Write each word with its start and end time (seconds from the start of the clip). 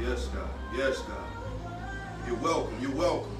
Yes, 0.00 0.26
God. 0.28 0.48
Yes, 0.76 0.98
God. 1.00 1.24
You're 2.26 2.36
welcome. 2.36 2.76
You're 2.80 2.94
welcome. 2.94 3.36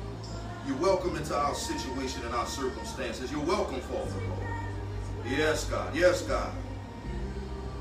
You're 0.66 0.79
welcome 0.79 1.16
into 1.16 1.37
our 1.37 1.54
situation 1.54 2.23
and 2.25 2.34
our 2.34 2.46
circumstances. 2.46 3.30
You're 3.30 3.45
welcome, 3.45 3.80
Father 3.82 4.11
Lord. 4.29 4.48
Yes, 5.29 5.64
God. 5.66 5.95
Yes, 5.95 6.23
God. 6.23 6.52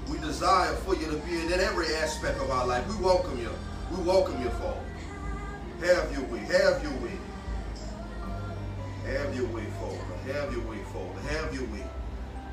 We 0.10 0.18
desire 0.20 0.74
for 0.74 0.96
you 0.96 1.06
to 1.08 1.18
be 1.20 1.40
in 1.40 1.54
every 1.54 1.94
aspect 1.96 2.40
of 2.42 2.50
our 2.50 2.68
life. 2.68 2.86
We 2.88 3.04
welcome 3.04 3.40
you. 3.40 3.52
We 3.92 4.04
welcome 4.04 4.42
you, 4.42 4.50
Father. 4.50 4.84
Have 5.82 6.12
your 6.12 6.24
way. 6.24 6.40
Have 6.40 6.84
your 6.84 6.94
way. 7.02 7.18
Have 9.06 9.36
your 9.36 9.48
way, 9.48 9.66
Father. 9.80 10.34
Have 10.34 10.54
your 10.54 10.66
way, 10.68 10.78
Father. 10.92 11.20
Have 11.30 11.54
your 11.54 11.66
way. 11.66 11.84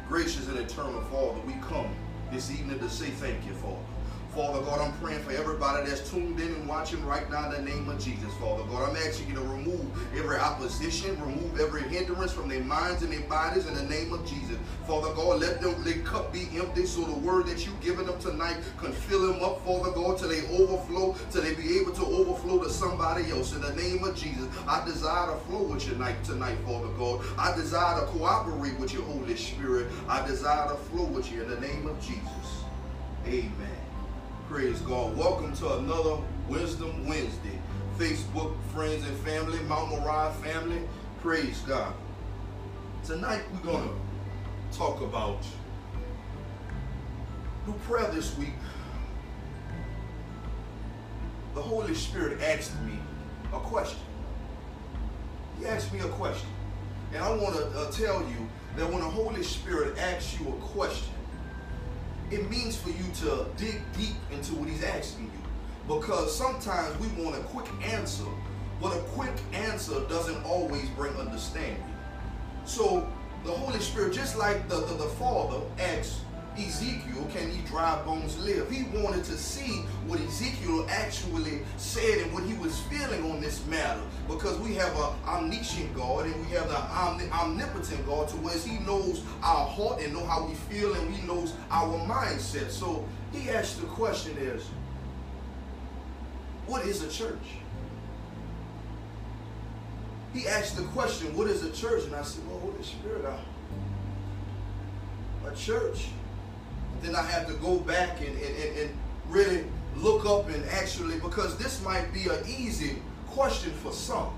Gracious 0.08 0.48
and 0.48 0.58
eternal 0.58 1.00
Father, 1.02 1.40
we 1.46 1.54
come 1.54 1.94
this 2.30 2.50
evening 2.52 2.78
to 2.78 2.88
say 2.88 3.10
thank 3.10 3.44
you, 3.44 3.52
Father. 3.54 3.99
Father 4.34 4.60
God, 4.60 4.80
I'm 4.80 4.92
praying 5.00 5.22
for 5.24 5.32
everybody 5.32 5.88
that's 5.88 6.08
tuned 6.08 6.38
in 6.38 6.54
and 6.54 6.68
watching 6.68 7.04
right 7.04 7.28
now 7.32 7.50
in 7.50 7.64
the 7.64 7.68
name 7.68 7.88
of 7.88 7.98
Jesus, 7.98 8.32
Father 8.34 8.62
God. 8.70 8.88
I'm 8.88 8.96
asking 8.96 9.28
you 9.28 9.34
to 9.34 9.40
remove 9.40 9.90
every 10.16 10.38
opposition, 10.38 11.20
remove 11.20 11.58
every 11.58 11.82
hindrance 11.82 12.32
from 12.32 12.48
their 12.48 12.62
minds 12.62 13.02
and 13.02 13.12
their 13.12 13.28
bodies 13.28 13.66
in 13.66 13.74
the 13.74 13.82
name 13.82 14.12
of 14.12 14.24
Jesus. 14.24 14.56
Father 14.86 15.12
God, 15.14 15.40
let 15.40 15.60
them 15.60 15.82
their 15.82 15.98
cup 16.02 16.32
be 16.32 16.46
empty 16.56 16.86
so 16.86 17.04
the 17.04 17.18
word 17.18 17.46
that 17.48 17.66
you've 17.66 17.80
given 17.80 18.06
them 18.06 18.20
tonight 18.20 18.58
can 18.78 18.92
fill 18.92 19.32
them 19.32 19.42
up, 19.42 19.64
Father 19.64 19.90
God, 19.90 20.18
till 20.18 20.28
they 20.28 20.46
overflow, 20.56 21.16
till 21.32 21.42
they 21.42 21.54
be 21.54 21.80
able 21.80 21.92
to 21.92 22.04
overflow 22.06 22.62
to 22.62 22.70
somebody 22.70 23.32
else. 23.32 23.52
In 23.52 23.62
the 23.62 23.74
name 23.74 24.04
of 24.04 24.14
Jesus, 24.14 24.46
I 24.68 24.84
desire 24.84 25.32
to 25.32 25.38
flow 25.40 25.64
with 25.64 25.84
you 25.88 25.94
tonight, 25.94 26.22
tonight, 26.22 26.58
Father 26.64 26.88
God. 26.96 27.24
I 27.36 27.52
desire 27.56 27.98
to 27.98 28.06
cooperate 28.06 28.78
with 28.78 28.92
your 28.94 29.02
Holy 29.02 29.36
Spirit. 29.36 29.90
I 30.08 30.24
desire 30.24 30.68
to 30.68 30.76
flow 30.76 31.06
with 31.06 31.32
you 31.32 31.42
in 31.42 31.50
the 31.50 31.60
name 31.60 31.88
of 31.88 32.00
Jesus. 32.00 32.62
Amen. 33.26 33.79
Praise 34.50 34.80
God. 34.80 35.16
Welcome 35.16 35.54
to 35.58 35.74
another 35.74 36.16
Wisdom 36.48 37.06
Wednesday. 37.06 37.56
Facebook 37.96 38.56
friends 38.74 39.06
and 39.06 39.16
family, 39.18 39.60
Mount 39.60 39.90
Moriah 39.90 40.32
family. 40.42 40.82
Praise 41.20 41.60
God. 41.60 41.94
Tonight 43.04 43.42
we're 43.52 43.72
going 43.72 43.88
to 43.88 44.76
talk 44.76 45.00
about 45.02 45.38
through 47.64 47.74
prayer 47.86 48.10
this 48.10 48.36
week. 48.38 48.48
The 51.54 51.62
Holy 51.62 51.94
Spirit 51.94 52.42
asked 52.42 52.74
me 52.82 52.98
a 53.52 53.60
question. 53.60 54.00
He 55.60 55.66
asked 55.66 55.92
me 55.92 56.00
a 56.00 56.08
question. 56.08 56.50
And 57.14 57.22
I 57.22 57.30
want 57.36 57.54
to 57.54 57.66
uh, 57.68 57.90
tell 57.92 58.20
you 58.22 58.48
that 58.76 58.84
when 58.90 58.98
the 58.98 59.10
Holy 59.10 59.44
Spirit 59.44 59.96
asks 59.96 60.40
you 60.40 60.48
a 60.48 60.60
question, 60.60 61.14
it 62.30 62.48
means 62.48 62.76
for 62.76 62.90
you 62.90 63.04
to 63.22 63.46
dig 63.56 63.80
deep 63.96 64.16
into 64.30 64.54
what 64.54 64.68
he's 64.68 64.84
asking 64.84 65.24
you. 65.24 65.94
Because 65.96 66.36
sometimes 66.36 66.96
we 66.98 67.08
want 67.22 67.36
a 67.36 67.40
quick 67.40 67.66
answer, 67.82 68.24
but 68.80 68.96
a 68.96 69.00
quick 69.10 69.34
answer 69.52 70.00
doesn't 70.08 70.44
always 70.44 70.88
bring 70.90 71.14
understanding. 71.16 71.82
So 72.64 73.06
the 73.44 73.50
Holy 73.50 73.80
Spirit, 73.80 74.12
just 74.12 74.36
like 74.36 74.68
the, 74.68 74.76
the, 74.76 74.94
the 74.94 75.08
Father 75.18 75.60
asked 75.78 76.20
Ezekiel, 76.58 77.26
can 77.32 77.48
these 77.50 77.68
dry 77.68 78.00
bones 78.02 78.38
live? 78.38 78.70
He 78.70 78.82
wanted 78.98 79.24
to 79.24 79.36
see 79.36 79.82
what 80.06 80.20
Ezekiel 80.20 80.86
actually 80.90 81.62
said 81.76 82.18
and 82.18 82.32
what 82.32 82.42
he 82.42 82.54
was 82.54 82.78
feeling 82.82 83.30
on 83.30 83.40
this 83.40 83.64
matter. 83.66 84.00
Because 84.28 84.58
we 84.58 84.74
have 84.74 84.94
an 84.96 85.12
omniscient 85.26 85.94
God 85.94 86.26
and 86.26 86.46
we 86.46 86.52
have 86.52 86.68
the 86.68 86.76
omnipotent 87.32 88.04
God 88.06 88.28
to 88.28 88.36
where 88.38 88.58
he 88.58 88.78
knows 88.84 89.22
our 89.42 89.66
heart 89.66 90.02
and 90.02 90.12
know 90.12 90.26
how 90.26 90.44
we 90.46 90.54
feel 90.54 90.92
and 90.94 91.14
he 91.14 91.26
knows 91.26 91.54
our 91.70 91.98
mindset. 92.06 92.70
So 92.70 93.06
he 93.32 93.48
asked 93.50 93.80
the 93.80 93.86
question 93.86 94.36
is, 94.38 94.68
what 96.66 96.84
is 96.84 97.02
a 97.02 97.10
church? 97.10 97.38
He 100.32 100.46
asked 100.46 100.76
the 100.76 100.84
question, 100.84 101.36
what 101.36 101.48
is 101.48 101.64
a 101.64 101.72
church? 101.72 102.04
And 102.04 102.14
I 102.14 102.22
said, 102.22 102.46
well, 102.48 102.60
Holy 102.60 102.82
Spirit, 102.82 103.24
I, 103.24 103.40
a 105.48 105.54
church 105.56 106.08
then 107.02 107.14
I 107.14 107.22
have 107.22 107.46
to 107.46 107.54
go 107.54 107.78
back 107.78 108.20
and, 108.20 108.36
and, 108.36 108.78
and 108.78 108.90
really 109.28 109.64
look 109.96 110.26
up 110.26 110.48
and 110.48 110.64
actually, 110.70 111.18
because 111.18 111.56
this 111.58 111.82
might 111.82 112.12
be 112.12 112.28
an 112.28 112.44
easy 112.46 112.96
question 113.28 113.72
for 113.72 113.92
some. 113.92 114.36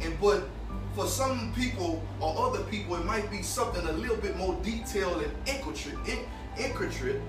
And 0.00 0.18
but 0.20 0.48
for 0.94 1.06
some 1.06 1.52
people 1.54 2.02
or 2.20 2.46
other 2.46 2.64
people, 2.64 2.96
it 2.96 3.04
might 3.04 3.30
be 3.30 3.42
something 3.42 3.86
a 3.86 3.92
little 3.92 4.16
bit 4.16 4.36
more 4.36 4.58
detailed 4.62 5.22
and 5.22 5.32
intricate, 5.46 6.26
intricate 6.58 7.20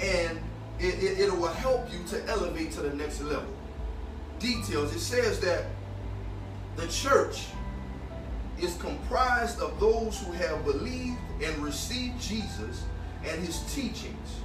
and 0.00 0.38
it, 0.80 1.02
it, 1.02 1.20
it 1.20 1.32
will 1.32 1.46
help 1.48 1.92
you 1.92 2.00
to 2.08 2.26
elevate 2.28 2.72
to 2.72 2.80
the 2.80 2.94
next 2.94 3.20
level. 3.22 3.52
Details. 4.38 4.94
It 4.94 5.00
says 5.00 5.40
that 5.40 5.66
the 6.76 6.88
church 6.88 7.46
is 8.60 8.76
comprised 8.76 9.60
of 9.60 9.78
those 9.78 10.20
who 10.22 10.32
have 10.32 10.64
believed 10.64 11.18
and 11.42 11.56
received 11.58 12.20
Jesus 12.20 12.84
and 13.26 13.44
his 13.44 13.60
teachings, 13.74 14.40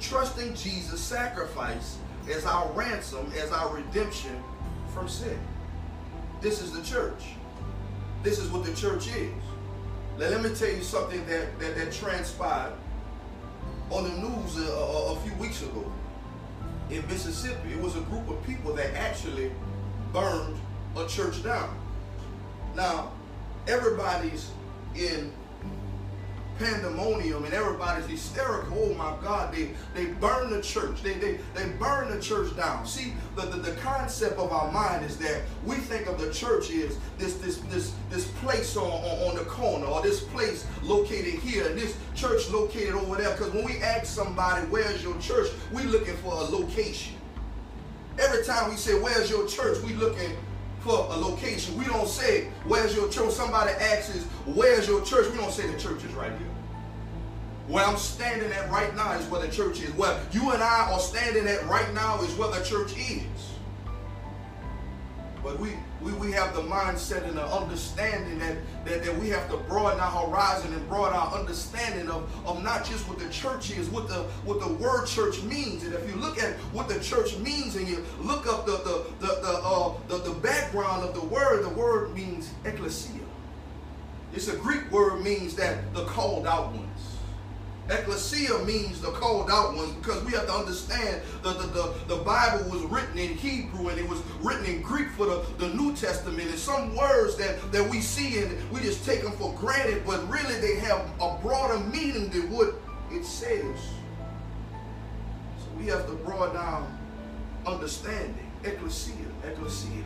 trusting 0.00 0.54
Jesus' 0.54 1.00
sacrifice 1.00 1.98
as 2.30 2.44
our 2.46 2.70
ransom, 2.72 3.30
as 3.40 3.50
our 3.52 3.74
redemption 3.74 4.42
from 4.94 5.08
sin. 5.08 5.38
This 6.40 6.60
is 6.60 6.72
the 6.72 6.82
church. 6.82 7.24
This 8.22 8.38
is 8.38 8.50
what 8.50 8.64
the 8.64 8.74
church 8.74 9.08
is. 9.08 9.32
Now, 10.18 10.28
let 10.28 10.42
me 10.42 10.54
tell 10.54 10.68
you 10.68 10.82
something 10.82 11.24
that, 11.26 11.58
that, 11.58 11.76
that 11.76 11.92
transpired 11.92 12.74
on 13.90 14.04
the 14.04 14.28
news 14.28 14.68
a, 14.68 14.72
a, 14.72 15.12
a 15.12 15.16
few 15.20 15.34
weeks 15.34 15.62
ago 15.62 15.90
in 16.90 17.06
Mississippi. 17.08 17.72
It 17.72 17.80
was 17.80 17.96
a 17.96 18.00
group 18.02 18.28
of 18.28 18.44
people 18.46 18.72
that 18.74 18.94
actually 18.94 19.50
burned 20.12 20.56
a 20.96 21.06
church 21.06 21.42
down. 21.42 21.76
Now, 22.74 23.12
everybody's 23.66 24.50
in 24.94 25.32
pandemonium 26.62 27.44
and 27.44 27.52
everybody's 27.52 28.06
hysterical. 28.06 28.76
Oh 28.78 28.94
my 28.94 29.16
God, 29.22 29.52
they, 29.52 29.70
they 29.94 30.06
burn 30.06 30.50
the 30.50 30.62
church. 30.62 31.02
They, 31.02 31.14
they, 31.14 31.38
they 31.54 31.68
burn 31.78 32.14
the 32.14 32.20
church 32.20 32.56
down. 32.56 32.86
See, 32.86 33.12
the, 33.36 33.42
the, 33.42 33.58
the 33.58 33.72
concept 33.80 34.38
of 34.38 34.52
our 34.52 34.70
mind 34.70 35.04
is 35.04 35.16
that 35.18 35.42
we 35.64 35.76
think 35.76 36.06
of 36.06 36.20
the 36.20 36.32
church 36.32 36.70
as 36.70 36.98
this, 37.18 37.34
this, 37.38 37.58
this, 37.68 37.92
this 38.10 38.28
place 38.42 38.76
on, 38.76 38.84
on, 38.84 39.30
on 39.30 39.36
the 39.36 39.44
corner 39.44 39.86
or 39.86 40.02
this 40.02 40.22
place 40.22 40.66
located 40.82 41.34
here 41.40 41.66
and 41.66 41.78
this 41.78 41.96
church 42.14 42.48
located 42.50 42.94
over 42.94 43.16
there. 43.16 43.32
Because 43.32 43.52
when 43.52 43.64
we 43.64 43.78
ask 43.78 44.06
somebody, 44.06 44.64
where's 44.66 45.02
your 45.02 45.18
church, 45.18 45.48
we 45.72 45.82
looking 45.84 46.16
for 46.18 46.32
a 46.32 46.44
location. 46.44 47.16
Every 48.18 48.44
time 48.44 48.70
we 48.70 48.76
say, 48.76 48.98
where's 49.00 49.30
your 49.30 49.46
church, 49.48 49.82
we 49.82 49.94
looking 49.94 50.36
for 50.82 51.06
a 51.10 51.16
location. 51.16 51.76
We 51.76 51.84
don't 51.84 52.08
say, 52.08 52.48
where's 52.64 52.94
your 52.94 53.08
church? 53.08 53.30
Somebody 53.32 53.72
asks, 53.72 54.24
where's 54.46 54.88
your 54.88 55.04
church? 55.04 55.30
We 55.30 55.38
don't 55.38 55.52
say 55.52 55.66
the 55.70 55.78
church 55.78 56.04
is 56.04 56.12
right 56.12 56.32
here. 56.32 56.48
Where 57.68 57.84
I'm 57.84 57.96
standing 57.96 58.50
at 58.52 58.68
right 58.70 58.94
now 58.96 59.12
is 59.12 59.24
where 59.26 59.40
the 59.40 59.50
church 59.50 59.80
is. 59.80 59.90
Where 59.94 60.20
you 60.32 60.50
and 60.50 60.62
I 60.62 60.90
are 60.90 60.98
standing 60.98 61.46
at 61.46 61.64
right 61.66 61.92
now 61.94 62.20
is 62.22 62.34
where 62.34 62.50
the 62.50 62.64
church 62.64 62.96
is. 62.98 63.51
But 65.42 65.58
we, 65.58 65.70
we, 66.00 66.12
we 66.12 66.30
have 66.32 66.54
the 66.54 66.62
mindset 66.62 67.26
and 67.26 67.36
the 67.36 67.44
understanding 67.44 68.38
that, 68.38 68.56
that, 68.84 69.04
that 69.04 69.18
we 69.18 69.28
have 69.30 69.50
to 69.50 69.56
broaden 69.56 69.98
our 69.98 70.26
horizon 70.26 70.72
and 70.72 70.88
broaden 70.88 71.18
our 71.18 71.36
understanding 71.36 72.08
of, 72.08 72.30
of 72.46 72.62
not 72.62 72.84
just 72.84 73.08
what 73.08 73.18
the 73.18 73.28
church 73.28 73.70
is, 73.76 73.88
what 73.88 74.08
the 74.08 74.22
what 74.44 74.60
the 74.60 74.72
word 74.74 75.06
church 75.06 75.42
means. 75.42 75.82
And 75.82 75.94
if 75.94 76.08
you 76.08 76.14
look 76.16 76.40
at 76.40 76.54
what 76.72 76.88
the 76.88 77.00
church 77.00 77.36
means 77.38 77.74
and 77.74 77.88
you 77.88 78.04
look 78.20 78.46
up 78.46 78.66
the 78.66 78.72
the 78.72 79.26
the 79.26 79.40
the, 79.40 79.60
uh, 79.64 79.94
the, 80.08 80.18
the 80.18 80.34
background 80.40 81.08
of 81.08 81.14
the 81.14 81.26
word, 81.26 81.64
the 81.64 81.70
word 81.70 82.14
means 82.14 82.50
ecclesia. 82.64 83.20
It's 84.34 84.48
a 84.48 84.56
Greek 84.56 84.90
word 84.92 85.22
means 85.22 85.56
that 85.56 85.92
the 85.92 86.04
called 86.04 86.46
out 86.46 86.72
ones. 86.72 86.91
Ecclesia 87.90 88.64
means 88.64 89.00
the 89.00 89.10
called 89.10 89.50
out 89.50 89.74
ones 89.74 89.92
because 89.94 90.22
we 90.24 90.32
have 90.32 90.46
to 90.46 90.52
understand 90.52 91.20
that 91.42 91.58
the, 91.58 91.66
the, 91.66 91.94
the 92.06 92.16
Bible 92.22 92.70
was 92.70 92.82
written 92.84 93.18
in 93.18 93.36
Hebrew 93.36 93.88
and 93.88 93.98
it 93.98 94.08
was 94.08 94.20
written 94.40 94.64
in 94.66 94.82
Greek 94.82 95.10
for 95.10 95.26
the, 95.26 95.44
the 95.58 95.68
New 95.74 95.94
Testament. 95.94 96.48
And 96.48 96.58
some 96.58 96.96
words 96.96 97.36
that, 97.36 97.72
that 97.72 97.88
we 97.88 98.00
see 98.00 98.38
and 98.38 98.70
we 98.70 98.80
just 98.80 99.04
take 99.04 99.22
them 99.22 99.32
for 99.32 99.52
granted, 99.54 100.04
but 100.06 100.26
really 100.30 100.54
they 100.60 100.76
have 100.76 101.08
a 101.20 101.36
broader 101.42 101.80
meaning 101.80 102.30
than 102.30 102.50
what 102.50 102.74
it 103.10 103.24
says. 103.24 103.78
So 105.58 105.66
we 105.76 105.86
have 105.86 106.06
to 106.06 106.12
broaden 106.12 106.56
our 106.56 106.86
understanding. 107.66 108.48
Ecclesia, 108.64 109.26
ecclesia. 109.44 110.04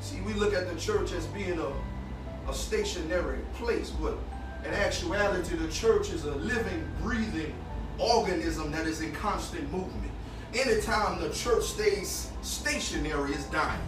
See, 0.00 0.20
we 0.22 0.32
look 0.32 0.54
at 0.54 0.68
the 0.68 0.80
church 0.80 1.12
as 1.12 1.24
being 1.26 1.60
a, 1.60 2.50
a 2.50 2.54
stationary 2.54 3.38
place, 3.54 3.90
but 3.90 4.18
in 4.64 4.74
actuality, 4.74 5.56
the 5.56 5.68
church 5.68 6.10
is 6.10 6.24
a 6.24 6.34
living, 6.36 6.86
breathing 7.00 7.54
organism 7.98 8.70
that 8.72 8.86
is 8.86 9.00
in 9.00 9.12
constant 9.12 9.70
movement. 9.72 10.10
Anytime 10.54 11.20
the 11.20 11.30
church 11.30 11.64
stays 11.64 12.30
stationary, 12.42 13.32
it's 13.32 13.44
dying. 13.46 13.80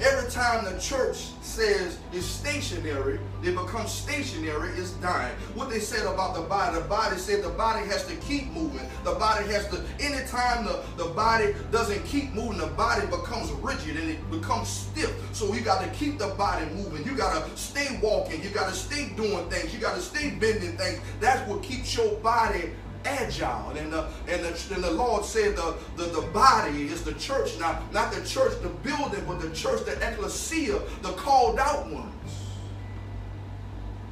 Every 0.00 0.30
time 0.30 0.64
the 0.64 0.80
church 0.80 1.28
says 1.42 1.98
it's 2.12 2.26
stationary, 2.26 3.20
it 3.44 3.54
becomes 3.54 3.92
stationary, 3.92 4.70
it's 4.70 4.92
dying. 4.92 5.34
What 5.54 5.70
they 5.70 5.78
said 5.78 6.06
about 6.06 6.34
the 6.34 6.40
body, 6.42 6.78
the 6.78 6.84
body 6.84 7.16
said 7.16 7.44
the 7.44 7.50
body 7.50 7.86
has 7.86 8.06
to 8.06 8.16
keep 8.16 8.50
moving. 8.52 8.88
The 9.04 9.14
body 9.14 9.46
has 9.52 9.68
to, 9.68 9.84
anytime 10.00 10.64
the, 10.64 10.82
the 10.96 11.10
body 11.10 11.54
doesn't 11.70 12.04
keep 12.04 12.32
moving, 12.32 12.58
the 12.58 12.68
body 12.68 13.06
becomes 13.06 13.50
rigid 13.52 13.96
and 13.96 14.10
it 14.10 14.30
becomes 14.30 14.68
stiff. 14.68 15.12
So 15.32 15.52
you 15.54 15.60
got 15.60 15.84
to 15.84 15.90
keep 15.90 16.18
the 16.18 16.28
body 16.28 16.66
moving. 16.66 17.04
You 17.04 17.16
got 17.16 17.46
to 17.46 17.56
stay 17.56 17.98
walking. 18.02 18.42
You 18.42 18.50
got 18.50 18.68
to 18.70 18.74
stay 18.74 19.10
doing 19.16 19.48
things. 19.50 19.72
You 19.74 19.80
got 19.80 19.94
to 19.94 20.02
stay 20.02 20.30
bending 20.30 20.76
things. 20.76 21.00
That's 21.20 21.48
what 21.48 21.62
keeps 21.62 21.96
your 21.96 22.14
body 22.16 22.70
agile. 23.04 23.70
And 23.70 23.92
the, 23.92 24.06
and 24.28 24.44
the, 24.44 24.74
and 24.74 24.84
the 24.84 24.90
Lord 24.90 25.24
said 25.24 25.56
the, 25.56 25.76
the, 25.96 26.04
the 26.04 26.26
body 26.28 26.86
is 26.86 27.02
the 27.02 27.14
church, 27.14 27.58
not, 27.58 27.92
not 27.92 28.12
the 28.12 28.24
church, 28.26 28.60
the 28.62 28.68
building, 28.68 29.24
but 29.26 29.40
the 29.40 29.50
church, 29.50 29.84
the 29.84 29.92
ecclesia, 30.06 30.80
the 31.02 31.12
called 31.12 31.58
out 31.58 31.90
ones. 31.90 32.12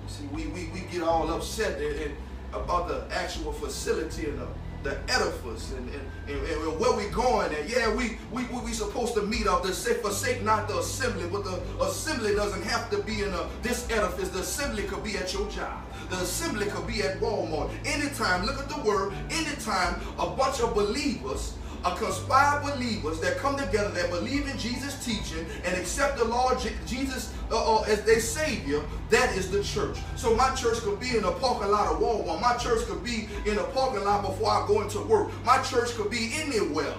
See, 0.08 0.26
we, 0.32 0.46
we, 0.48 0.70
we 0.72 0.80
get 0.92 1.02
all 1.02 1.30
upset 1.30 1.80
and, 1.80 1.96
and 1.96 2.16
about 2.52 2.88
the 2.88 3.06
actual 3.14 3.52
facility 3.52 4.26
and 4.26 4.38
the, 4.38 4.46
the 4.82 4.98
edifice 5.12 5.72
and, 5.72 5.88
and, 5.90 6.00
and, 6.28 6.46
and, 6.46 6.80
where 6.80 6.96
we 6.96 7.06
going 7.10 7.54
and 7.54 7.68
yeah 7.68 7.92
we 7.94 8.16
we 8.32 8.44
we 8.60 8.72
supposed 8.72 9.14
to 9.14 9.22
meet 9.22 9.46
up 9.46 9.62
to 9.62 9.74
say 9.74 9.94
forsake 9.94 10.42
not 10.42 10.66
the 10.68 10.78
assembly 10.78 11.28
but 11.30 11.44
the 11.44 11.60
assembly 11.84 12.34
doesn't 12.34 12.62
have 12.62 12.88
to 12.88 12.98
be 13.02 13.22
in 13.22 13.28
a, 13.28 13.48
this 13.62 13.88
edifice 13.90 14.30
the 14.30 14.38
assembly 14.38 14.84
could 14.84 15.04
be 15.04 15.16
at 15.18 15.32
your 15.34 15.48
job 15.50 15.82
the 16.10 16.16
assembly 16.16 16.66
could 16.66 16.86
be 16.86 17.02
at 17.02 17.20
Walmart. 17.20 17.70
Anytime, 17.86 18.44
look 18.44 18.58
at 18.58 18.68
the 18.68 18.80
word, 18.82 19.14
anytime 19.30 20.00
a 20.18 20.28
bunch 20.28 20.60
of 20.60 20.74
believers 20.74 21.54
a 21.84 21.96
conspired 21.96 22.62
believers 22.62 23.20
that 23.20 23.38
come 23.38 23.56
together 23.56 23.90
that 23.90 24.10
believe 24.10 24.46
in 24.46 24.58
Jesus' 24.58 25.02
teaching 25.04 25.46
and 25.64 25.76
accept 25.76 26.18
the 26.18 26.24
Lord 26.24 26.58
Jesus 26.86 27.34
uh, 27.50 27.76
uh, 27.76 27.82
as 27.82 28.02
their 28.02 28.20
Savior, 28.20 28.82
that 29.08 29.34
is 29.36 29.50
the 29.50 29.62
church. 29.62 29.98
So 30.16 30.34
my 30.34 30.54
church 30.54 30.78
could 30.80 31.00
be 31.00 31.16
in 31.16 31.24
a 31.24 31.32
parking 31.32 31.70
lot 31.70 31.86
of 31.90 32.00
Walmart. 32.00 32.40
My 32.40 32.56
church 32.56 32.84
could 32.86 33.02
be 33.02 33.28
in 33.46 33.56
a 33.56 33.64
parking 33.64 34.04
lot 34.04 34.22
before 34.22 34.50
I 34.50 34.66
go 34.66 34.82
into 34.82 35.00
work. 35.00 35.30
My 35.44 35.62
church 35.62 35.94
could 35.94 36.10
be 36.10 36.32
anywhere. 36.34 36.94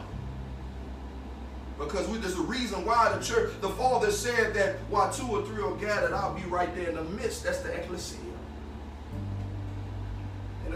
Because 1.78 2.08
we, 2.08 2.18
there's 2.18 2.38
a 2.38 2.42
reason 2.42 2.86
why 2.86 3.16
the 3.16 3.24
church, 3.24 3.54
the 3.62 3.69
Father 3.69 4.12
said 4.12 4.54
that 4.54 4.78
while 4.90 5.12
two 5.12 5.28
or 5.28 5.44
three 5.44 5.63
are 5.63 5.75
gathered, 5.75 6.13
I'll 6.13 6.34
be 6.34 6.44
right 6.44 6.74
there 6.75 6.90
in 6.90 6.96
the 6.96 7.04
midst. 7.04 7.44
That's 7.44 7.60
the 7.60 7.74
ecclesia. 7.74 8.31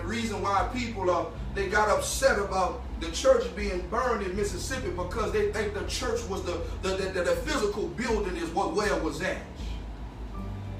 Reason 0.05 0.41
why 0.41 0.69
people 0.73 1.09
are 1.09 1.27
they 1.55 1.67
got 1.67 1.89
upset 1.89 2.37
about 2.37 2.81
the 2.99 3.11
church 3.11 3.43
being 3.55 3.81
burned 3.89 4.25
in 4.25 4.35
Mississippi 4.35 4.89
because 4.89 5.31
they 5.31 5.51
think 5.51 5.73
the 5.73 5.85
church 5.87 6.23
was 6.29 6.43
the 6.43 6.61
the, 6.81 6.89
the, 6.89 7.23
the 7.23 7.35
physical 7.37 7.87
building 7.87 8.35
is 8.37 8.49
what 8.49 8.73
where 8.73 8.95
it 8.95 9.03
was 9.03 9.21
at. 9.21 9.41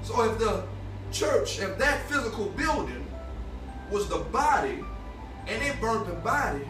So 0.02 0.22
if 0.30 0.38
the 0.38 0.62
church, 1.10 1.58
if 1.58 1.76
that 1.78 2.08
physical 2.08 2.46
building 2.50 3.04
was 3.90 4.08
the 4.08 4.18
body 4.18 4.84
and 5.46 5.62
they 5.62 5.72
burned 5.80 6.06
the 6.06 6.14
body, 6.14 6.62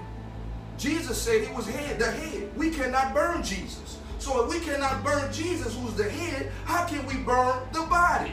Jesus 0.79 1.21
said 1.21 1.47
he 1.47 1.55
was 1.55 1.67
head, 1.67 1.99
the 1.99 2.11
head. 2.11 2.57
We 2.57 2.71
cannot 2.71 3.15
burn 3.15 3.43
Jesus. 3.43 3.99
So 4.19 4.45
if 4.45 4.51
we 4.51 4.61
cannot 4.61 5.05
burn 5.05 5.33
Jesus, 5.33 5.77
who's 5.77 5.95
the 5.95 6.09
head, 6.09 6.51
how 6.65 6.87
can 6.87 7.05
we 7.07 7.17
burn 7.17 7.59
the 7.73 7.83
body? 7.83 8.33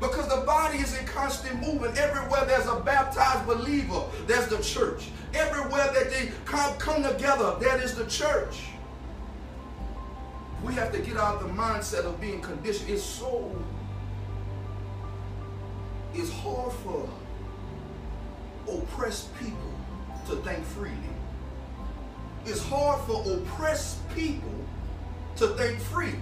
Because 0.00 0.28
the 0.28 0.44
body 0.44 0.78
is 0.78 0.98
in 0.98 1.06
constant 1.06 1.60
movement. 1.60 1.96
Everywhere 1.96 2.44
there's 2.44 2.66
a 2.66 2.80
baptized 2.80 3.46
believer, 3.46 4.02
there's 4.26 4.48
the 4.48 4.58
church. 4.58 5.08
Everywhere 5.32 5.90
that 5.92 6.10
they 6.10 6.30
come, 6.44 6.74
come 6.78 7.02
together, 7.02 7.56
that 7.60 7.80
is 7.80 7.94
the 7.94 8.06
church. 8.06 8.64
We 10.62 10.74
have 10.74 10.92
to 10.92 10.98
get 10.98 11.16
out 11.16 11.40
the 11.40 11.48
mindset 11.48 12.04
of 12.04 12.20
being 12.20 12.40
conditioned. 12.40 12.90
It's 12.90 13.02
so, 13.02 13.54
it's 16.14 16.30
hard 16.30 16.72
for 16.72 17.08
oppressed 18.68 19.36
people 19.38 19.74
to 20.28 20.36
think 20.36 20.64
freely. 20.64 20.96
It's 22.46 22.62
hard 22.62 23.00
for 23.02 23.22
oppressed 23.30 24.08
people 24.14 24.52
to 25.36 25.48
think 25.48 25.78
freely. 25.80 26.18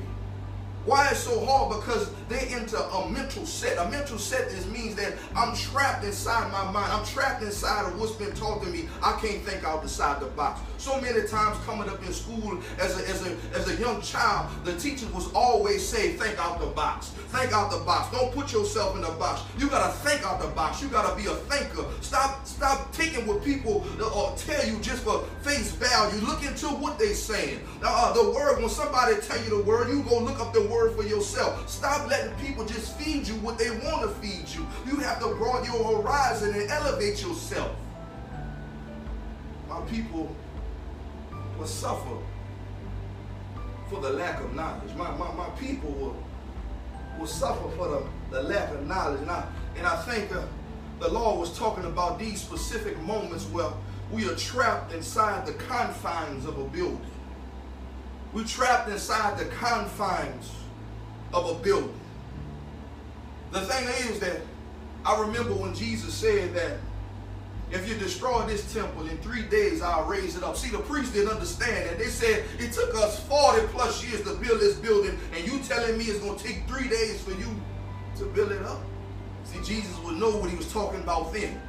Why 0.85 1.09
it's 1.11 1.21
so 1.21 1.45
hard? 1.45 1.81
Because 1.81 2.11
they 2.29 2.53
into 2.53 2.77
a 2.77 3.09
mental 3.09 3.47
set. 3.47 3.79
A 3.79 3.89
mental 3.89 4.19
set 4.19 4.49
is 4.49 4.67
means 4.67 4.97
that 4.97 5.15
I'm 5.37 5.55
trapped 5.55 6.05
inside 6.05 6.51
my 6.51 6.69
mind. 6.73 6.93
I'm 6.93 7.05
trapped 7.07 7.43
inside 7.43 7.87
of 7.87 8.01
what's 8.01 8.13
been 8.13 8.33
taught 8.35 8.63
to 8.65 8.69
me. 8.69 8.89
I 9.01 9.13
can't 9.21 9.43
think 9.43 9.63
outside 9.63 10.21
the 10.21 10.27
box. 10.27 10.61
So 10.79 11.01
many 11.01 11.27
times 11.29 11.57
coming 11.65 11.89
up 11.89 12.05
in 12.05 12.13
school 12.13 12.59
as 12.81 13.01
a, 13.01 13.09
as 13.09 13.25
a, 13.25 13.37
as 13.55 13.69
a 13.69 13.81
young 13.81 14.01
child, 14.01 14.51
the 14.65 14.77
teachers 14.77 15.13
was 15.13 15.33
always 15.35 15.87
say, 15.87 16.15
think 16.15 16.37
out 16.41 16.59
the 16.59 16.67
box. 16.67 17.11
Think 17.31 17.53
out 17.53 17.71
the 17.71 17.79
box. 17.79 18.11
Don't 18.17 18.33
put 18.33 18.53
yourself 18.53 18.97
in 18.97 19.03
the 19.03 19.11
box. 19.13 19.43
You 19.59 19.69
gotta 19.69 19.93
think 19.99 20.27
out 20.27 20.41
the 20.41 20.49
box. 20.49 20.83
You 20.83 20.89
gotta 20.89 21.15
be 21.17 21.29
a 21.29 21.35
thinker. 21.35 21.85
Stop 22.01 22.45
stop 22.45 22.93
taking 22.93 23.27
what 23.27 23.45
people 23.45 23.85
uh, 24.03 24.35
tell 24.37 24.67
you 24.67 24.81
just 24.81 25.05
for 25.05 25.21
face 25.43 25.71
value. 25.73 26.21
Look 26.27 26.45
into 26.45 26.67
what 26.67 26.99
they're 26.99 27.15
saying. 27.15 27.61
Uh, 27.83 28.13
the 28.13 28.31
word, 28.33 28.59
when 28.59 28.69
somebody 28.69 29.15
tell 29.21 29.43
you 29.45 29.51
the 29.51 29.63
word, 29.63 29.89
you 29.89 30.03
go 30.03 30.19
look 30.19 30.41
up 30.41 30.53
the 30.53 30.63
word 30.63 30.72
for 30.73 31.03
yourself. 31.05 31.69
Stop 31.69 32.09
letting 32.09 32.35
people 32.37 32.65
just 32.65 32.99
feed 32.99 33.29
you 33.29 33.35
what 33.37 33.59
they 33.59 33.71
want 33.71 34.03
to 34.03 34.09
feed 34.21 34.49
you. 34.49 34.67
You 34.87 34.97
have 34.99 35.21
to 35.21 35.35
broaden 35.35 35.71
your 35.73 36.03
horizon 36.03 36.55
and 36.55 36.71
elevate 36.71 37.23
yourself. 37.23 37.75
My 39.69 39.81
people 39.83 40.35
will 41.59 41.67
suffer 41.67 42.17
for 43.89 44.01
the 44.01 44.11
lack 44.11 44.41
of 44.41 44.55
knowledge. 44.55 44.95
My, 44.95 45.11
my, 45.17 45.33
my 45.35 45.49
people 45.51 45.91
will, 45.91 46.17
will 47.19 47.27
suffer 47.27 47.69
for 47.77 47.89
the, 47.89 48.03
the 48.31 48.43
lack 48.43 48.71
of 48.73 48.87
knowledge. 48.87 49.21
And 49.21 49.31
I, 49.31 49.47
and 49.77 49.87
I 49.87 49.97
think 50.03 50.35
uh, 50.35 50.43
the 51.01 51.09
Lord 51.09 51.39
was 51.39 51.57
talking 51.57 51.85
about 51.85 52.19
these 52.19 52.41
specific 52.41 52.99
moments 53.03 53.45
where 53.47 53.71
we 54.11 54.29
are 54.29 54.35
trapped 54.37 54.93
inside 54.93 55.47
the 55.47 55.55
confines 55.55 56.45
of 56.47 56.59
a 56.59 56.65
building. 56.65 57.01
We're 58.33 58.45
trapped 58.45 58.89
inside 58.89 59.39
the 59.39 59.45
confines 59.47 60.51
of 61.33 61.51
a 61.51 61.63
building. 61.63 61.95
The 63.51 63.61
thing 63.61 64.11
is 64.11 64.19
that 64.21 64.41
I 65.05 65.21
remember 65.21 65.53
when 65.55 65.75
Jesus 65.75 66.15
said 66.15 66.55
that 66.55 66.79
if 67.71 67.89
you 67.89 67.95
destroy 67.95 68.45
this 68.47 68.73
temple 68.73 69.09
in 69.09 69.17
three 69.19 69.43
days, 69.43 69.81
I'll 69.81 70.05
raise 70.05 70.37
it 70.37 70.45
up. 70.45 70.57
See, 70.57 70.69
the 70.69 70.79
priests 70.79 71.15
didn't 71.15 71.31
understand 71.31 71.89
that. 71.89 71.99
They 71.99 72.07
said 72.07 72.45
it 72.59 72.73
took 72.73 72.95
us 72.97 73.21
40 73.27 73.67
plus 73.69 74.05
years 74.05 74.23
to 74.23 74.35
build 74.35 74.61
this 74.61 74.77
building, 74.77 75.19
and 75.35 75.47
you 75.47 75.59
telling 75.61 75.97
me 75.97 76.05
it's 76.05 76.21
going 76.21 76.39
to 76.39 76.45
take 76.45 76.69
three 76.69 76.89
days 76.89 77.23
for 77.23 77.31
you 77.33 77.49
to 78.17 78.27
build 78.27 78.53
it 78.53 78.63
up. 78.63 78.81
See, 79.45 79.59
Jesus 79.63 79.99
would 80.01 80.17
know 80.17 80.37
what 80.37 80.51
he 80.51 80.57
was 80.57 80.71
talking 80.71 81.01
about 81.01 81.33
then. 81.33 81.61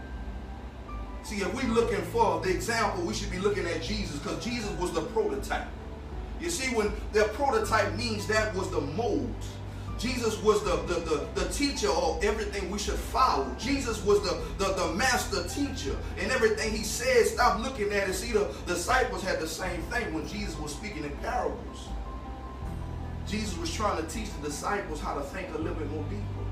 See, 1.23 1.37
if 1.37 1.53
we're 1.53 1.73
looking 1.73 2.01
for 2.01 2.41
the 2.41 2.49
example, 2.49 3.05
we 3.05 3.13
should 3.13 3.31
be 3.31 3.39
looking 3.39 3.65
at 3.65 3.81
Jesus 3.81 4.19
because 4.19 4.43
Jesus 4.43 4.71
was 4.77 4.91
the 4.91 5.01
prototype. 5.01 5.67
You 6.43 6.49
see, 6.49 6.75
when 6.75 6.91
the 7.13 7.23
prototype 7.35 7.95
means 7.95 8.27
that 8.27 8.53
was 8.53 8.69
the 8.69 8.81
mold. 8.81 9.33
Jesus 9.97 10.41
was 10.43 10.61
the, 10.63 10.75
the, 10.93 10.99
the, 10.99 11.27
the, 11.41 11.49
teacher 11.53 11.89
of 11.89 12.21
everything 12.21 12.69
we 12.69 12.77
should 12.77 12.95
follow. 12.95 13.49
Jesus 13.57 14.03
was 14.03 14.19
the, 14.21 14.41
the, 14.57 14.73
the 14.73 14.93
master 14.93 15.47
teacher. 15.47 15.95
And 16.19 16.29
everything 16.31 16.73
he 16.73 16.83
said, 16.83 17.25
stop 17.27 17.61
looking 17.61 17.93
at 17.93 18.09
it. 18.09 18.13
See, 18.13 18.33
the 18.33 18.53
disciples 18.67 19.23
had 19.23 19.39
the 19.39 19.47
same 19.47 19.81
thing 19.83 20.13
when 20.13 20.27
Jesus 20.27 20.59
was 20.59 20.73
speaking 20.73 21.05
in 21.05 21.11
parables. 21.17 21.87
Jesus 23.25 23.57
was 23.57 23.73
trying 23.73 24.03
to 24.03 24.09
teach 24.11 24.29
the 24.41 24.47
disciples 24.47 24.99
how 24.99 25.13
to 25.13 25.21
think 25.21 25.47
a 25.55 25.57
little 25.57 25.75
bit 25.75 25.89
more 25.91 26.03
deeper 26.09 26.42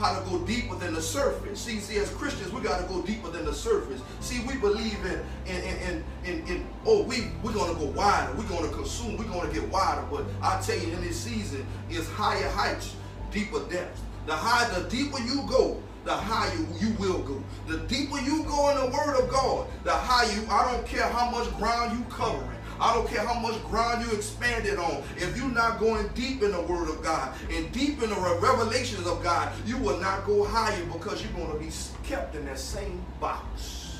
how 0.00 0.18
to 0.18 0.30
go 0.30 0.38
deeper 0.46 0.74
than 0.76 0.94
the 0.94 1.02
surface. 1.02 1.60
See, 1.60 1.78
see, 1.78 1.98
as 1.98 2.10
Christians, 2.10 2.50
we 2.52 2.62
got 2.62 2.80
to 2.80 2.86
go 2.92 3.02
deeper 3.02 3.28
than 3.28 3.44
the 3.44 3.52
surface. 3.52 4.00
See, 4.20 4.42
we 4.48 4.56
believe 4.56 4.98
in, 5.04 5.20
in, 5.54 5.62
in, 5.62 6.04
in, 6.24 6.46
in 6.46 6.66
oh, 6.86 7.02
we, 7.02 7.26
we're 7.42 7.52
going 7.52 7.74
to 7.74 7.78
go 7.78 7.90
wider. 7.90 8.32
We're 8.32 8.48
going 8.48 8.68
to 8.68 8.74
consume. 8.74 9.18
We're 9.18 9.24
going 9.24 9.46
to 9.46 9.54
get 9.54 9.68
wider. 9.68 10.02
But 10.10 10.24
I 10.42 10.58
tell 10.62 10.78
you, 10.78 10.90
in 10.94 11.02
this 11.02 11.20
season, 11.20 11.66
is 11.90 12.08
higher 12.08 12.48
heights, 12.48 12.96
deeper 13.30 13.60
depths. 13.68 14.00
The 14.26 14.34
higher, 14.34 14.80
the 14.80 14.88
deeper 14.88 15.18
you 15.20 15.42
go, 15.46 15.82
the 16.04 16.14
higher 16.14 16.56
you 16.80 16.94
will 16.98 17.18
go. 17.18 17.42
The 17.68 17.78
deeper 17.80 18.18
you 18.20 18.42
go 18.44 18.70
in 18.70 18.78
the 18.78 18.96
Word 18.96 19.22
of 19.22 19.28
God, 19.28 19.66
the 19.84 19.92
higher 19.92 20.32
you, 20.32 20.46
I 20.50 20.72
don't 20.72 20.86
care 20.86 21.06
how 21.08 21.30
much 21.30 21.54
ground 21.58 21.98
you 21.98 22.04
covering. 22.06 22.58
I 22.80 22.94
don't 22.94 23.06
care 23.06 23.26
how 23.26 23.38
much 23.38 23.62
ground 23.64 24.02
you 24.04 24.16
expanded 24.16 24.78
on. 24.78 25.02
If 25.18 25.36
you're 25.36 25.50
not 25.50 25.78
going 25.78 26.08
deep 26.14 26.42
in 26.42 26.52
the 26.52 26.62
Word 26.62 26.88
of 26.88 27.02
God 27.02 27.34
and 27.50 27.70
deep 27.72 28.02
in 28.02 28.08
the 28.08 28.38
revelations 28.40 29.06
of 29.06 29.22
God, 29.22 29.52
you 29.66 29.76
will 29.76 30.00
not 30.00 30.24
go 30.24 30.44
higher 30.44 30.82
because 30.86 31.22
you're 31.22 31.32
going 31.32 31.52
to 31.52 31.58
be 31.58 31.70
kept 32.04 32.34
in 32.34 32.46
that 32.46 32.58
same 32.58 33.04
box. 33.20 33.98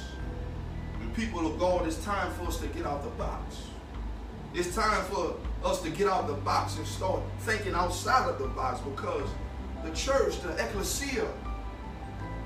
People 1.14 1.46
of 1.46 1.58
God, 1.58 1.86
it's 1.86 2.02
time 2.04 2.32
for 2.34 2.44
us 2.44 2.58
to 2.60 2.68
get 2.68 2.86
out 2.86 3.02
the 3.02 3.10
box. 3.10 3.56
It's 4.54 4.74
time 4.74 5.04
for 5.06 5.36
us 5.62 5.82
to 5.82 5.90
get 5.90 6.08
out 6.08 6.26
the 6.26 6.34
box 6.34 6.78
and 6.78 6.86
start 6.86 7.20
thinking 7.40 7.74
outside 7.74 8.30
of 8.30 8.38
the 8.38 8.48
box 8.48 8.80
because 8.80 9.28
the 9.84 9.90
church, 9.90 10.40
the 10.40 10.52
ecclesia, 10.54 11.28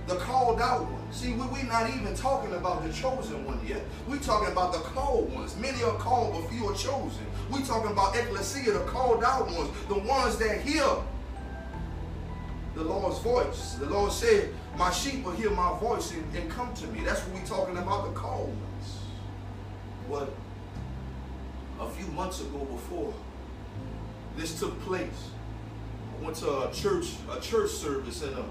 the 0.07 0.17
called 0.17 0.61
out 0.61 0.83
one. 0.91 1.13
See, 1.13 1.33
we're 1.33 1.63
not 1.65 1.89
even 1.89 2.15
talking 2.15 2.53
about 2.55 2.85
the 2.85 2.93
chosen 2.93 3.45
one 3.47 3.59
yet. 3.67 3.83
We're 4.07 4.19
talking 4.19 4.53
about 4.53 4.73
the 4.73 4.81
called 4.81 5.33
ones. 5.33 5.57
Many 5.57 5.83
are 5.83 5.95
called, 5.95 6.35
but 6.35 6.51
few 6.51 6.69
are 6.69 6.75
chosen. 6.75 7.25
We're 7.51 7.65
talking 7.65 7.91
about 7.91 8.17
ecclesia, 8.17 8.73
the 8.73 8.81
called 8.81 9.25
out 9.25 9.47
ones, 9.47 9.71
the 9.89 9.99
ones 9.99 10.37
that 10.39 10.61
hear 10.61 10.85
the 12.75 12.83
Lord's 12.83 13.19
voice. 13.21 13.75
The 13.75 13.87
Lord 13.87 14.13
said, 14.13 14.51
my 14.77 14.91
sheep 14.91 15.25
will 15.25 15.33
hear 15.33 15.51
my 15.51 15.79
voice 15.79 16.13
and, 16.13 16.25
and 16.37 16.51
come 16.51 16.75
to 16.75 16.87
me. 16.89 17.01
That's 17.05 17.21
what 17.23 17.41
we're 17.41 17.47
talking 17.47 17.79
about, 17.79 18.07
the 18.07 18.13
called 18.13 18.49
ones. 18.49 18.99
But 20.11 20.31
a 21.81 21.89
few 21.89 22.07
months 22.09 22.41
ago 22.41 22.59
before 22.59 23.15
this 24.37 24.59
took 24.59 24.79
place, 24.83 25.31
I 26.19 26.25
went 26.25 26.37
to 26.39 26.69
a 26.69 26.73
church, 26.73 27.13
a 27.31 27.41
church 27.41 27.71
service, 27.71 28.23
and 28.23 28.35
a 28.37 28.41
uh, 28.41 28.45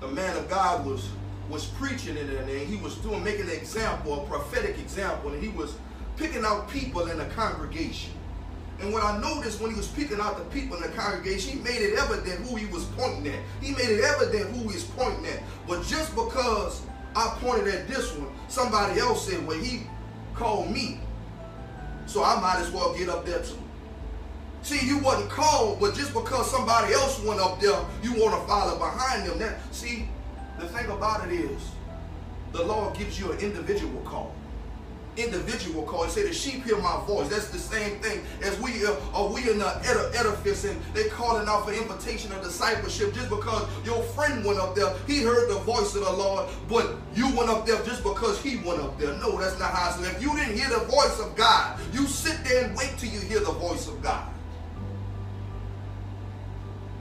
the 0.00 0.08
man 0.08 0.36
of 0.36 0.48
God 0.48 0.86
was 0.86 1.08
was 1.48 1.66
preaching 1.66 2.16
in 2.16 2.26
there, 2.26 2.42
and 2.42 2.50
he 2.50 2.76
was 2.76 2.96
doing 2.96 3.22
making 3.22 3.42
an 3.42 3.50
example, 3.50 4.24
a 4.24 4.26
prophetic 4.26 4.78
example, 4.78 5.32
and 5.32 5.40
he 5.40 5.48
was 5.48 5.76
picking 6.16 6.44
out 6.44 6.68
people 6.68 7.08
in 7.08 7.18
the 7.18 7.24
congregation. 7.26 8.10
And 8.80 8.92
what 8.92 9.04
I 9.04 9.18
noticed 9.18 9.60
when 9.60 9.70
he 9.70 9.76
was 9.76 9.88
picking 9.88 10.20
out 10.20 10.36
the 10.36 10.44
people 10.46 10.76
in 10.76 10.82
the 10.82 10.96
congregation, 10.96 11.52
he 11.52 11.58
made 11.60 11.80
it 11.80 11.98
evident 11.98 12.46
who 12.46 12.56
he 12.56 12.66
was 12.66 12.84
pointing 12.96 13.32
at. 13.32 13.38
He 13.62 13.72
made 13.72 13.88
it 13.88 14.02
evident 14.02 14.54
who 14.54 14.68
he 14.68 14.74
was 14.74 14.84
pointing 14.84 15.24
at. 15.26 15.42
But 15.66 15.84
just 15.84 16.14
because 16.14 16.82
I 17.14 17.34
pointed 17.40 17.72
at 17.72 17.88
this 17.88 18.12
one, 18.14 18.30
somebody 18.48 19.00
else 19.00 19.28
said, 19.30 19.46
well, 19.46 19.58
he 19.58 19.82
called 20.34 20.70
me. 20.70 21.00
So 22.06 22.22
I 22.22 22.40
might 22.40 22.58
as 22.60 22.70
well 22.70 22.94
get 22.94 23.08
up 23.08 23.24
there 23.24 23.42
too. 23.42 23.58
See, 24.66 24.84
you 24.84 24.98
wasn't 24.98 25.30
called, 25.30 25.78
but 25.78 25.94
just 25.94 26.12
because 26.12 26.50
somebody 26.50 26.92
else 26.92 27.22
went 27.22 27.40
up 27.40 27.60
there, 27.60 27.78
you 28.02 28.20
want 28.20 28.34
to 28.34 28.48
follow 28.48 28.76
behind 28.76 29.24
them. 29.24 29.38
That 29.38 29.58
see, 29.72 30.08
the 30.58 30.66
thing 30.66 30.86
about 30.90 31.24
it 31.28 31.34
is, 31.34 31.70
the 32.50 32.64
Lord 32.64 32.98
gives 32.98 33.16
you 33.16 33.30
an 33.30 33.38
individual 33.38 34.00
call. 34.00 34.34
Individual 35.16 35.84
call. 35.84 36.02
He 36.02 36.10
said, 36.10 36.26
the 36.26 36.32
sheep 36.32 36.64
hear 36.64 36.78
my 36.78 37.00
voice. 37.06 37.28
That's 37.28 37.50
the 37.50 37.60
same 37.60 38.00
thing 38.00 38.24
as 38.42 38.58
we 38.58 38.84
uh, 38.84 38.96
are 39.14 39.28
we 39.28 39.48
in 39.48 39.60
the 39.60 39.68
edifice 40.18 40.64
and 40.64 40.82
they 40.94 41.04
calling 41.10 41.46
out 41.46 41.64
for 41.64 41.72
invitation 41.72 42.32
of 42.32 42.42
discipleship 42.42 43.14
just 43.14 43.30
because 43.30 43.68
your 43.84 44.02
friend 44.02 44.44
went 44.44 44.58
up 44.58 44.74
there, 44.74 44.92
he 45.06 45.22
heard 45.22 45.48
the 45.48 45.60
voice 45.60 45.94
of 45.94 46.04
the 46.04 46.12
Lord, 46.12 46.48
but 46.68 46.96
you 47.14 47.26
went 47.36 47.50
up 47.50 47.66
there 47.66 47.80
just 47.84 48.02
because 48.02 48.42
he 48.42 48.56
went 48.56 48.80
up 48.80 48.98
there. 48.98 49.16
No, 49.18 49.38
that's 49.38 49.60
not 49.60 49.70
how 49.70 49.96
it's. 49.96 50.10
If 50.10 50.20
you 50.20 50.34
didn't 50.34 50.56
hear 50.58 50.70
the 50.70 50.84
voice 50.86 51.20
of 51.20 51.36
God, 51.36 51.78
you 51.92 52.04
sit 52.08 52.42
there 52.42 52.64
and 52.64 52.76
wait 52.76 52.94
till 52.98 53.10
you 53.10 53.20
hear 53.20 53.38
the 53.38 53.52
voice 53.52 53.86
of 53.86 54.02
God 54.02 54.32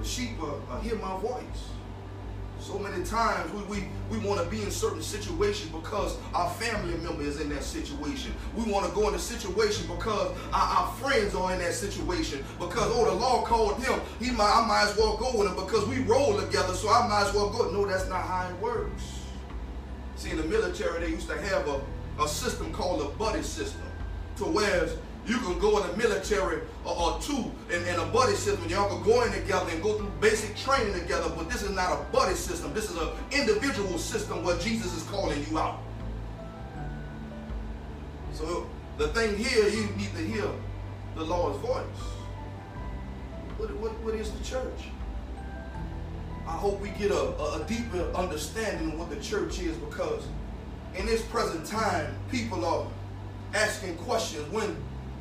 sheep 0.05 0.37
hear 0.83 0.95
my 0.95 1.17
voice. 1.19 1.69
So 2.59 2.79
many 2.79 3.03
times 3.03 3.51
we, 3.53 3.61
we, 3.63 3.87
we 4.09 4.17
want 4.25 4.41
to 4.41 4.49
be 4.49 4.63
in 4.63 4.71
certain 4.71 5.01
situations 5.01 5.71
because 5.71 6.17
our 6.33 6.49
family 6.51 6.95
member 6.97 7.21
is 7.21 7.39
in 7.39 7.49
that 7.49 7.63
situation. 7.63 8.33
We 8.55 8.71
want 8.71 8.87
to 8.87 8.91
go 8.95 9.07
in 9.07 9.13
a 9.13 9.19
situation 9.19 9.85
because 9.87 10.35
our, 10.51 10.77
our, 10.77 10.91
friends 10.93 11.35
are 11.35 11.53
in 11.53 11.59
that 11.59 11.73
situation. 11.73 12.43
Because, 12.57 12.91
oh, 12.95 13.05
the 13.05 13.13
law 13.13 13.43
called 13.43 13.83
him. 13.83 13.99
He 14.19 14.31
might, 14.31 14.51
I 14.51 14.65
might 14.65 14.89
as 14.89 14.97
well 14.97 15.15
go 15.17 15.37
with 15.37 15.47
him 15.47 15.55
because 15.55 15.87
we 15.87 15.99
roll 16.05 16.39
together, 16.39 16.73
so 16.73 16.89
I 16.89 17.07
might 17.07 17.27
as 17.27 17.35
well 17.35 17.51
go. 17.51 17.69
No, 17.69 17.85
that's 17.85 18.09
not 18.09 18.23
how 18.23 18.49
it 18.49 18.59
works. 18.59 19.03
See, 20.15 20.31
in 20.31 20.37
the 20.37 20.43
military, 20.43 21.01
they 21.01 21.09
used 21.09 21.27
to 21.27 21.39
have 21.39 21.67
a, 21.67 21.81
a 22.19 22.27
system 22.27 22.73
called 22.73 23.01
a 23.01 23.09
buddy 23.17 23.43
system. 23.43 23.81
To 24.37 24.45
where 24.45 24.89
you 25.25 25.37
can 25.39 25.57
go 25.59 25.81
in 25.81 25.89
the 25.89 25.97
military 25.97 26.61
or, 26.85 26.95
or 26.95 27.19
two 27.19 27.51
in, 27.71 27.83
in, 27.87 27.99
a 27.99 28.05
buddy 28.05 28.35
system. 28.35 28.69
Y'all 28.69 28.87
can 28.87 29.03
go 29.03 29.23
in 29.23 29.31
together 29.31 29.69
and 29.71 29.81
go 29.81 29.97
through 29.97 30.11
basic 30.21 30.55
training 30.55 30.93
together, 30.93 31.31
but 31.35 31.49
this 31.49 31.63
is 31.63 31.71
not 31.71 31.99
a 31.99 32.03
buddy 32.11 32.35
system. 32.35 32.73
This 32.73 32.91
is 32.91 32.97
an 32.97 33.09
individual 33.31 33.97
system 33.97 34.43
where 34.43 34.57
Jesus 34.59 34.95
is 34.95 35.03
calling 35.03 35.43
you 35.49 35.57
out. 35.57 35.79
So 38.33 38.67
the 38.97 39.07
thing 39.09 39.35
here, 39.37 39.67
you 39.67 39.87
need 39.97 40.11
to 40.15 40.23
hear 40.23 40.47
the 41.15 41.23
Lord's 41.23 41.57
voice. 41.59 41.85
What, 43.57 43.73
what, 43.77 43.91
what 44.03 44.15
is 44.15 44.31
the 44.31 44.43
church? 44.43 44.89
I 46.47 46.51
hope 46.51 46.79
we 46.79 46.89
get 46.89 47.09
a, 47.09 47.15
a, 47.15 47.65
deeper 47.67 48.03
understanding 48.13 48.91
of 48.91 48.99
what 48.99 49.09
the 49.09 49.15
church 49.15 49.59
is 49.59 49.75
because 49.77 50.23
in 50.95 51.05
this 51.07 51.23
present 51.23 51.65
time, 51.65 52.15
people 52.29 52.63
are 52.65 52.85
asking 53.55 53.95
questions 53.97 54.47
when 54.51 54.75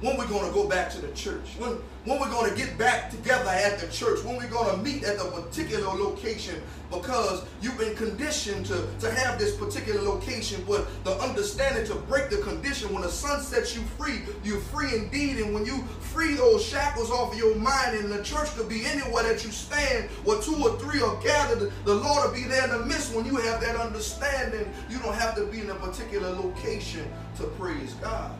when 0.04 0.18
we're 0.18 0.28
going 0.28 0.46
to 0.46 0.52
go 0.52 0.68
back 0.68 0.90
to 0.90 1.00
the 1.00 1.10
church, 1.14 1.56
when, 1.56 1.70
when 2.04 2.20
we're 2.20 2.30
going 2.30 2.50
to 2.50 2.54
get 2.54 2.76
back 2.76 3.10
together 3.10 3.48
at 3.48 3.78
the 3.78 3.88
church, 3.88 4.22
when 4.22 4.36
we're 4.36 4.50
going 4.50 4.70
to 4.70 4.82
meet 4.82 5.02
at 5.02 5.16
a 5.16 5.24
particular 5.30 5.88
location 5.94 6.60
because 6.90 7.42
you've 7.62 7.78
been 7.78 7.96
conditioned 7.96 8.66
to, 8.66 8.86
to 9.00 9.10
have 9.10 9.38
this 9.38 9.56
particular 9.56 10.02
location, 10.02 10.62
but 10.68 10.86
the 11.04 11.12
understanding 11.22 11.86
to 11.86 11.94
break 11.94 12.28
the 12.28 12.36
condition 12.36 12.92
when 12.92 13.00
the 13.00 13.08
Son 13.08 13.40
sets 13.40 13.74
you 13.74 13.80
free, 13.98 14.20
you're 14.44 14.60
free 14.60 14.94
indeed. 14.94 15.38
And 15.38 15.54
when 15.54 15.64
you 15.64 15.82
free 16.00 16.34
those 16.34 16.62
shackles 16.62 17.10
off 17.10 17.32
of 17.32 17.38
your 17.38 17.56
mind, 17.56 17.96
and 17.96 18.12
the 18.12 18.22
church 18.22 18.54
could 18.56 18.68
be 18.68 18.84
anywhere 18.84 19.22
that 19.22 19.42
you 19.42 19.50
stand, 19.50 20.10
where 20.24 20.38
two 20.42 20.54
or 20.56 20.78
three 20.78 21.00
are 21.00 21.16
gathered, 21.22 21.72
the 21.86 21.94
Lord 21.94 22.28
will 22.28 22.34
be 22.34 22.44
there 22.44 22.64
in 22.64 22.78
the 22.78 22.84
midst. 22.84 23.14
When 23.14 23.24
you 23.24 23.36
have 23.36 23.62
that 23.62 23.76
understanding, 23.76 24.70
you 24.90 24.98
don't 24.98 25.14
have 25.14 25.34
to 25.36 25.46
be 25.46 25.60
in 25.60 25.70
a 25.70 25.74
particular 25.76 26.28
location 26.28 27.10
to 27.38 27.44
praise 27.44 27.94
God. 27.94 28.36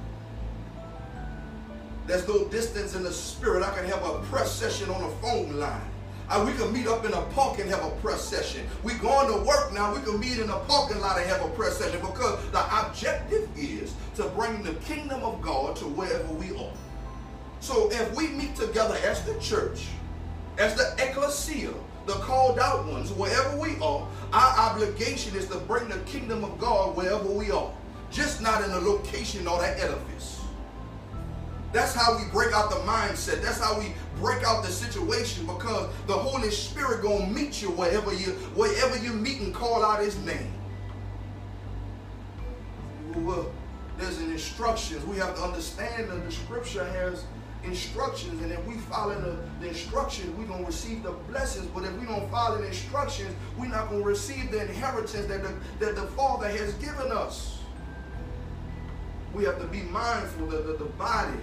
There's 2.07 2.29
no 2.29 2.45
distance 2.49 2.95
in 2.95 3.03
the 3.03 3.13
spirit. 3.13 3.63
I 3.63 3.75
can 3.75 3.87
have 3.87 4.05
a 4.05 4.19
press 4.25 4.53
session 4.53 4.91
on 4.91 5.03
a 5.03 5.11
phone 5.17 5.59
line. 5.59 5.81
Uh, 6.29 6.43
we 6.47 6.53
can 6.55 6.73
meet 6.73 6.87
up 6.87 7.05
in 7.05 7.13
a 7.13 7.23
park 7.33 7.59
and 7.59 7.69
have 7.69 7.85
a 7.85 7.91
press 7.97 8.23
session. 8.23 8.67
We're 8.83 8.99
going 8.99 9.29
to 9.29 9.47
work 9.47 9.73
now. 9.73 9.95
We 9.95 10.01
can 10.03 10.19
meet 10.19 10.39
in 10.39 10.49
a 10.49 10.59
parking 10.61 11.01
lot 11.01 11.19
and 11.19 11.27
have 11.29 11.45
a 11.45 11.49
press 11.51 11.79
session 11.79 12.01
because 12.01 12.43
the 12.51 12.87
objective 12.87 13.49
is 13.57 13.95
to 14.17 14.25
bring 14.29 14.63
the 14.63 14.73
kingdom 14.75 15.23
of 15.23 15.41
God 15.43 15.77
to 15.77 15.85
wherever 15.85 16.33
we 16.33 16.57
are. 16.57 16.73
So 17.61 17.91
if 17.91 18.15
we 18.15 18.29
meet 18.29 18.57
together 18.57 18.97
as 19.05 19.23
the 19.25 19.39
church, 19.39 19.87
as 20.59 20.75
the 20.75 20.95
ecclesia, 20.99 21.73
the 22.07 22.15
called 22.15 22.59
out 22.59 22.87
ones, 22.87 23.13
wherever 23.13 23.59
we 23.59 23.77
are, 23.81 24.07
our 24.33 24.71
obligation 24.71 25.35
is 25.37 25.47
to 25.49 25.57
bring 25.59 25.89
the 25.89 25.99
kingdom 26.01 26.45
of 26.45 26.59
God 26.59 26.97
wherever 26.97 27.29
we 27.29 27.51
are. 27.51 27.71
Just 28.11 28.43
not 28.43 28.63
in 28.63 28.71
a 28.71 28.79
location 28.79 29.49
or 29.49 29.59
the 29.59 29.83
edifice. 29.83 30.34
That's 31.75 31.93
how 31.93 32.17
we 32.17 32.25
break 32.31 32.53
out 32.53 32.71
the 32.71 32.77
mindset. 32.77 33.43
That's 33.43 33.59
how 33.59 33.77
we 33.77 33.95
break 34.21 34.45
out 34.45 34.63
the 34.63 34.71
situation 34.71 35.45
because 35.45 35.93
the 36.07 36.13
Holy 36.13 36.53
Spirit 36.53 37.03
gonna 37.03 37.27
meet 37.27 37.61
you 37.61 37.71
wherever 37.71 38.15
you 38.15 38.31
wherever 38.55 38.97
you 38.97 39.13
meet 39.13 39.41
and 39.41 39.53
call 39.53 39.85
out 39.85 39.99
His 39.99 40.17
name. 40.19 40.53
Well, 43.17 43.41
uh, 43.41 43.45
there's 43.99 44.19
an 44.19 44.31
instructions. 44.31 45.05
We 45.05 45.17
have 45.17 45.35
to 45.35 45.43
understand 45.43 46.11
that 46.11 46.25
the 46.25 46.31
Scripture 46.31 46.85
has 46.85 47.25
instructions, 47.65 48.41
and 48.41 48.53
if 48.53 48.65
we 48.67 48.75
follow 48.75 49.21
the, 49.21 49.37
the 49.61 49.69
instructions, 49.71 50.31
we're 50.37 50.47
gonna 50.47 50.65
receive 50.65 51.03
the 51.03 51.11
blessings. 51.11 51.67
But 51.75 51.83
if 51.83 51.93
we 51.99 52.07
don't 52.07 52.31
follow 52.31 52.59
the 52.59 52.69
instructions, 52.69 53.35
we're 53.59 53.67
not 53.67 53.91
gonna 53.91 54.05
receive 54.05 54.53
the 54.53 54.61
inheritance 54.61 55.27
that 55.27 55.43
the, 55.43 55.53
that 55.85 55.97
the 55.97 56.07
Father 56.13 56.49
has 56.49 56.73
given 56.75 57.11
us. 57.11 57.59
We 59.35 59.43
have 59.43 59.59
to 59.59 59.67
be 59.67 59.83
mindful 59.83 60.47
that 60.47 60.69
the, 60.69 60.75
the 60.75 60.91
body 60.91 61.41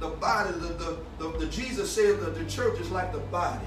the 0.00 0.08
body, 0.08 0.50
the, 0.52 0.68
the, 0.68 0.96
the, 1.18 1.38
the 1.38 1.46
Jesus 1.46 1.92
said 1.92 2.20
that 2.20 2.34
the 2.34 2.44
church 2.46 2.80
is 2.80 2.90
like 2.90 3.12
the 3.12 3.18
body. 3.18 3.66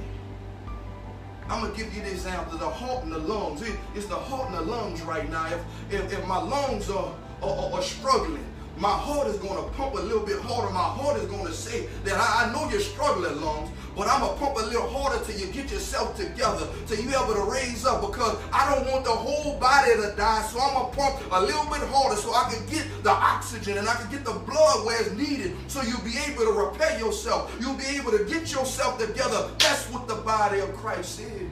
I'm 1.47 1.71
to 1.71 1.77
give 1.77 1.93
you 1.93 2.01
the 2.01 2.09
example, 2.09 2.57
the 2.57 2.69
heart 2.69 3.03
and 3.03 3.11
the 3.11 3.19
lungs. 3.19 3.61
it's 3.93 4.07
the 4.07 4.15
heart 4.15 4.49
and 4.49 4.57
the 4.57 4.71
lungs 4.71 5.01
right 5.03 5.29
now. 5.29 5.47
If, 5.47 5.61
if, 5.91 6.13
if 6.13 6.27
my 6.27 6.41
lungs 6.41 6.89
are, 6.89 7.13
are, 7.41 7.73
are 7.73 7.81
struggling, 7.81 8.45
my 8.77 8.89
heart 8.89 9.27
is 9.27 9.37
going 9.37 9.63
to 9.63 9.69
pump 9.75 9.93
a 9.93 10.01
little 10.01 10.25
bit 10.25 10.39
harder. 10.39 10.73
My 10.73 10.79
heart 10.79 11.17
is 11.17 11.29
going 11.29 11.45
to 11.45 11.53
say 11.53 11.87
that 12.05 12.15
I, 12.15 12.45
I 12.45 12.53
know 12.53 12.69
you're 12.69 12.79
struggling, 12.79 13.39
lungs, 13.39 13.69
but 13.95 14.07
I'm 14.07 14.21
going 14.21 14.33
to 14.33 14.39
pump 14.39 14.57
a 14.57 14.65
little 14.65 14.89
harder 14.89 15.23
till 15.23 15.39
you 15.39 15.53
get 15.53 15.71
yourself 15.71 16.17
together, 16.17 16.67
till 16.87 16.99
you 16.99 17.09
able 17.09 17.35
to 17.35 17.51
raise 17.51 17.85
up 17.85 18.01
because 18.01 18.35
I 18.51 18.73
don't 18.73 18.91
want 18.91 19.05
the 19.05 19.11
whole 19.11 19.59
body 19.59 19.93
to 19.95 20.13
die. 20.17 20.41
So 20.43 20.59
I'm 20.59 20.73
going 20.73 20.91
to 20.91 20.97
pump 20.97 21.31
a 21.31 21.41
little 21.41 21.65
bit 21.65 21.87
harder 21.89 22.15
so 22.15 22.33
I 22.33 22.51
can 22.51 22.65
get 22.65 22.85
the 23.03 23.11
oxygen 23.11 23.77
and 23.77 23.87
I 23.87 23.93
can 23.93 24.09
get 24.09 24.25
the 24.25 24.33
blood 24.33 24.85
where 24.85 24.99
it's 24.99 25.11
needed 25.11 25.55
so 25.67 25.81
you'll 25.83 26.01
be 26.01 26.17
able 26.27 26.45
to 26.45 26.51
repair 26.51 26.97
yourself. 26.97 27.55
You'll 27.59 27.77
be 27.77 27.85
able 27.97 28.11
to 28.11 28.25
get 28.25 28.51
yourself 28.51 28.97
together. 28.97 29.49
That's 29.59 29.85
what 29.91 30.07
the 30.07 30.15
body 30.15 30.59
of 30.59 30.73
Christ 30.73 31.19
is. 31.19 31.49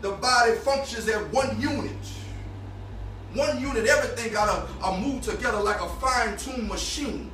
The 0.00 0.12
body 0.12 0.52
functions 0.56 1.08
as 1.08 1.22
one 1.32 1.60
unit. 1.60 1.96
One 3.34 3.60
unit, 3.60 3.86
everything 3.86 4.32
got 4.32 4.46
to 4.46 4.84
uh, 4.84 4.98
move 4.98 5.22
together 5.22 5.60
like 5.60 5.80
a 5.80 5.88
fine-tuned 5.88 6.68
machine. 6.68 7.30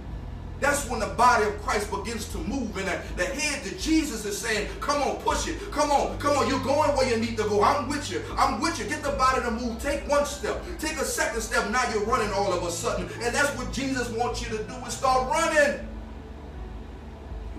That's 0.58 0.88
when 0.88 1.00
the 1.00 1.06
body 1.06 1.44
of 1.44 1.60
Christ 1.62 1.90
begins 1.90 2.30
to 2.32 2.38
move. 2.38 2.76
And 2.78 2.88
the, 2.88 3.00
the 3.16 3.26
head 3.26 3.62
that 3.64 3.78
Jesus 3.78 4.24
is 4.24 4.38
saying, 4.38 4.68
come 4.80 5.02
on, 5.02 5.16
push 5.16 5.48
it. 5.48 5.58
Come 5.70 5.90
on, 5.90 6.18
come 6.18 6.36
on. 6.36 6.48
You're 6.48 6.64
going 6.64 6.96
where 6.96 7.08
you 7.08 7.18
need 7.18 7.36
to 7.36 7.44
go. 7.44 7.62
I'm 7.62 7.88
with 7.88 8.10
you. 8.10 8.22
I'm 8.38 8.60
with 8.60 8.78
you. 8.78 8.86
Get 8.86 9.02
the 9.02 9.10
body 9.12 9.42
to 9.42 9.50
move. 9.50 9.78
Take 9.82 10.08
one 10.08 10.24
step. 10.24 10.62
Take 10.78 10.96
a 10.96 11.04
second 11.04 11.42
step. 11.42 11.70
Now 11.70 11.82
you're 11.92 12.04
running 12.04 12.32
all 12.32 12.52
of 12.52 12.62
a 12.62 12.70
sudden. 12.70 13.06
And 13.22 13.34
that's 13.34 13.50
what 13.58 13.70
Jesus 13.70 14.08
wants 14.10 14.40
you 14.42 14.56
to 14.56 14.64
do 14.64 14.74
is 14.86 14.94
start 14.94 15.28
running. 15.30 15.86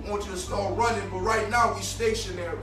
He 0.02 0.10
wants 0.10 0.26
you 0.26 0.32
to 0.32 0.40
start 0.40 0.76
running. 0.76 1.08
But 1.12 1.20
right 1.20 1.48
now, 1.52 1.74
we're 1.74 1.82
stationary. 1.82 2.58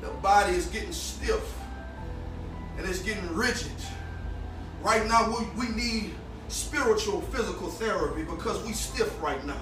The 0.00 0.08
body 0.08 0.54
is 0.54 0.66
getting 0.66 0.92
stiff. 0.92 1.57
And 2.78 2.88
it's 2.88 3.00
getting 3.00 3.34
rigid. 3.34 3.72
Right 4.82 5.06
now, 5.06 5.28
we, 5.28 5.66
we 5.66 5.74
need 5.74 6.14
spiritual 6.46 7.20
physical 7.22 7.68
therapy 7.68 8.22
because 8.22 8.64
we 8.64 8.72
stiff 8.72 9.20
right 9.20 9.44
now. 9.44 9.60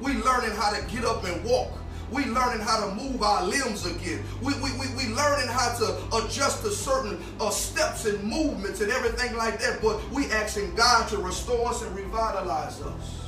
We 0.00 0.14
learning 0.14 0.52
how 0.52 0.72
to 0.72 0.82
get 0.86 1.04
up 1.04 1.24
and 1.24 1.44
walk. 1.44 1.70
We 2.10 2.26
learning 2.26 2.60
how 2.60 2.86
to 2.86 2.94
move 2.94 3.22
our 3.22 3.44
limbs 3.44 3.86
again. 3.86 4.22
We, 4.42 4.54
we, 4.54 4.70
we, 4.78 4.86
we 4.96 5.14
learning 5.14 5.48
how 5.48 5.76
to 5.78 6.24
adjust 6.24 6.62
to 6.62 6.70
certain 6.70 7.22
uh, 7.40 7.50
steps 7.50 8.04
and 8.04 8.22
movements 8.22 8.80
and 8.80 8.92
everything 8.92 9.36
like 9.36 9.58
that. 9.60 9.80
But 9.82 10.08
we 10.10 10.26
asking 10.30 10.74
God 10.74 11.08
to 11.08 11.18
restore 11.18 11.68
us 11.68 11.82
and 11.82 11.94
revitalize 11.96 12.80
us 12.82 13.20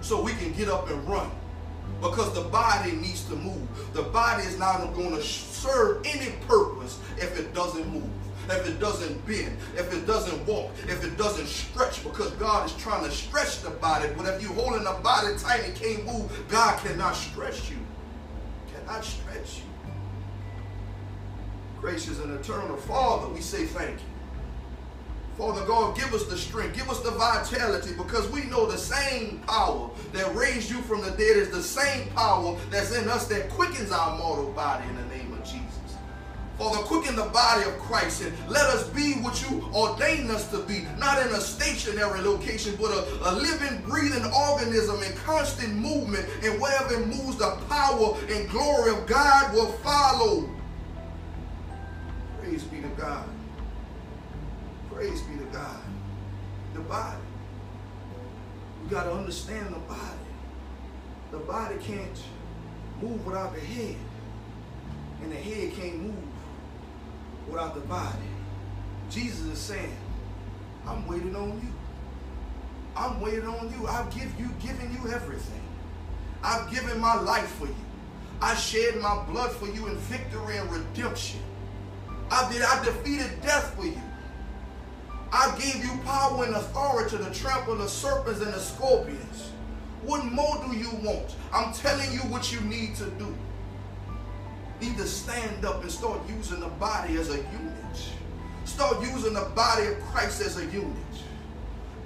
so 0.00 0.22
we 0.22 0.32
can 0.32 0.52
get 0.52 0.68
up 0.68 0.88
and 0.88 1.06
run. 1.08 1.30
Because 2.00 2.32
the 2.34 2.42
body 2.42 2.92
needs 2.92 3.24
to 3.24 3.36
move. 3.36 3.68
The 3.94 4.02
body 4.02 4.44
is 4.44 4.58
not 4.58 4.78
going 4.94 5.14
to 5.14 5.22
serve 5.22 6.04
any 6.06 6.32
purpose 6.46 7.00
if 7.16 7.38
it 7.38 7.52
doesn't 7.54 7.88
move 7.92 8.10
if 8.48 8.68
it 8.68 8.78
doesn't 8.78 9.26
bend, 9.26 9.56
if 9.76 9.92
it 9.92 10.06
doesn't 10.06 10.46
walk, 10.46 10.70
if 10.84 11.04
it 11.04 11.16
doesn't 11.16 11.46
stretch, 11.46 12.02
because 12.04 12.30
God 12.32 12.66
is 12.66 12.76
trying 12.76 13.04
to 13.04 13.10
stretch 13.10 13.62
the 13.62 13.70
body. 13.70 14.08
But 14.16 14.26
if 14.26 14.42
you're 14.42 14.52
holding 14.52 14.84
the 14.84 14.98
body 15.02 15.34
tight 15.38 15.64
and 15.64 15.74
can't 15.74 16.04
move, 16.04 16.30
God 16.48 16.78
cannot 16.80 17.14
stretch 17.16 17.70
you. 17.70 17.78
Cannot 18.74 19.04
stretch 19.04 19.58
you. 19.58 19.64
Gracious 21.80 22.18
and 22.20 22.32
eternal 22.32 22.76
Father, 22.76 23.28
we 23.28 23.40
say 23.40 23.66
thank 23.66 23.98
you. 23.98 24.06
Father 25.36 25.66
God, 25.66 25.96
give 25.96 26.14
us 26.14 26.26
the 26.26 26.38
strength, 26.38 26.76
give 26.76 26.88
us 26.88 27.00
the 27.00 27.10
vitality, 27.10 27.92
because 27.96 28.30
we 28.30 28.44
know 28.44 28.66
the 28.70 28.78
same 28.78 29.40
power 29.40 29.90
that 30.12 30.32
raised 30.34 30.70
you 30.70 30.80
from 30.82 31.02
the 31.02 31.10
dead 31.10 31.36
is 31.36 31.50
the 31.50 31.62
same 31.62 32.08
power 32.10 32.56
that's 32.70 32.94
in 32.96 33.08
us 33.08 33.26
that 33.26 33.50
quickens 33.50 33.90
our 33.90 34.16
mortal 34.16 34.52
body 34.52 34.88
in 34.88 34.94
the 34.96 35.16
name 35.16 35.32
of 35.32 35.42
Jesus. 35.42 35.83
Father, 36.58 36.78
quicken 36.84 37.16
the 37.16 37.24
body 37.24 37.64
of 37.64 37.76
Christ 37.80 38.22
and 38.22 38.32
let 38.48 38.64
us 38.66 38.88
be 38.90 39.14
what 39.14 39.42
you 39.42 39.68
ordained 39.74 40.30
us 40.30 40.48
to 40.52 40.58
be, 40.58 40.86
not 40.98 41.20
in 41.26 41.32
a 41.32 41.40
stationary 41.40 42.20
location, 42.20 42.76
but 42.80 42.92
a, 42.92 43.30
a 43.30 43.32
living, 43.32 43.82
breathing 43.82 44.24
organism 44.32 45.02
in 45.02 45.12
constant 45.14 45.74
movement. 45.74 46.24
And 46.44 46.60
wherever 46.60 46.94
it 46.94 47.08
moves, 47.08 47.38
the 47.38 47.58
power 47.68 48.16
and 48.30 48.48
glory 48.48 48.92
of 48.92 49.04
God 49.06 49.52
will 49.52 49.72
follow. 49.72 50.48
Praise 52.40 52.62
be 52.62 52.80
to 52.80 52.88
God. 52.88 53.28
Praise 54.92 55.22
be 55.22 55.36
to 55.38 55.44
God. 55.46 55.80
The 56.74 56.80
body. 56.80 57.18
You 58.84 58.90
got 58.90 59.04
to 59.04 59.12
understand 59.12 59.74
the 59.74 59.80
body. 59.80 60.00
The 61.32 61.38
body 61.38 61.76
can't 61.82 62.22
move 63.02 63.26
without 63.26 63.54
the 63.54 63.60
head. 63.60 63.96
And 65.22 65.32
the 65.32 65.36
head 65.36 65.72
can't 65.72 66.00
move 66.00 66.23
without 67.54 67.74
the 67.74 67.80
body. 67.82 68.18
Jesus 69.10 69.46
is 69.46 69.58
saying, 69.58 69.96
I'm 70.86 71.06
waiting 71.06 71.36
on 71.36 71.52
you. 71.62 71.72
I'm 72.96 73.20
waiting 73.20 73.46
on 73.46 73.72
you. 73.78 73.86
I've 73.86 74.12
give 74.12 74.28
you 74.38 74.48
given 74.60 74.92
you 74.92 75.12
everything. 75.12 75.62
I've 76.42 76.70
given 76.70 77.00
my 77.00 77.14
life 77.14 77.48
for 77.52 77.66
you. 77.66 77.76
I 78.42 78.54
shed 78.56 79.00
my 79.00 79.24
blood 79.26 79.52
for 79.52 79.66
you 79.66 79.86
in 79.86 79.96
victory 79.96 80.56
and 80.56 80.70
redemption. 80.70 81.40
I 82.30 82.52
did 82.52 82.62
I 82.62 82.84
defeated 82.84 83.40
death 83.40 83.74
for 83.76 83.84
you. 83.84 84.02
I 85.32 85.56
gave 85.58 85.84
you 85.84 85.96
power 86.04 86.44
and 86.44 86.54
authority 86.54 87.18
to 87.18 87.30
trample 87.32 87.76
the 87.76 87.88
serpents 87.88 88.40
and 88.40 88.52
the 88.52 88.58
scorpions. 88.58 89.52
What 90.02 90.24
more 90.24 90.62
do 90.66 90.76
you 90.76 90.90
want? 91.02 91.36
I'm 91.52 91.72
telling 91.72 92.12
you 92.12 92.20
what 92.20 92.52
you 92.52 92.60
need 92.62 92.96
to 92.96 93.06
do 93.10 93.34
need 94.80 94.96
to 94.96 95.06
stand 95.06 95.64
up 95.64 95.82
and 95.82 95.90
start 95.90 96.20
using 96.28 96.60
the 96.60 96.68
body 96.68 97.16
as 97.16 97.30
a 97.30 97.36
unit. 97.36 97.74
Start 98.64 99.00
using 99.02 99.34
the 99.34 99.50
body 99.54 99.86
of 99.86 100.00
Christ 100.02 100.40
as 100.40 100.58
a 100.58 100.64
unit. 100.66 100.96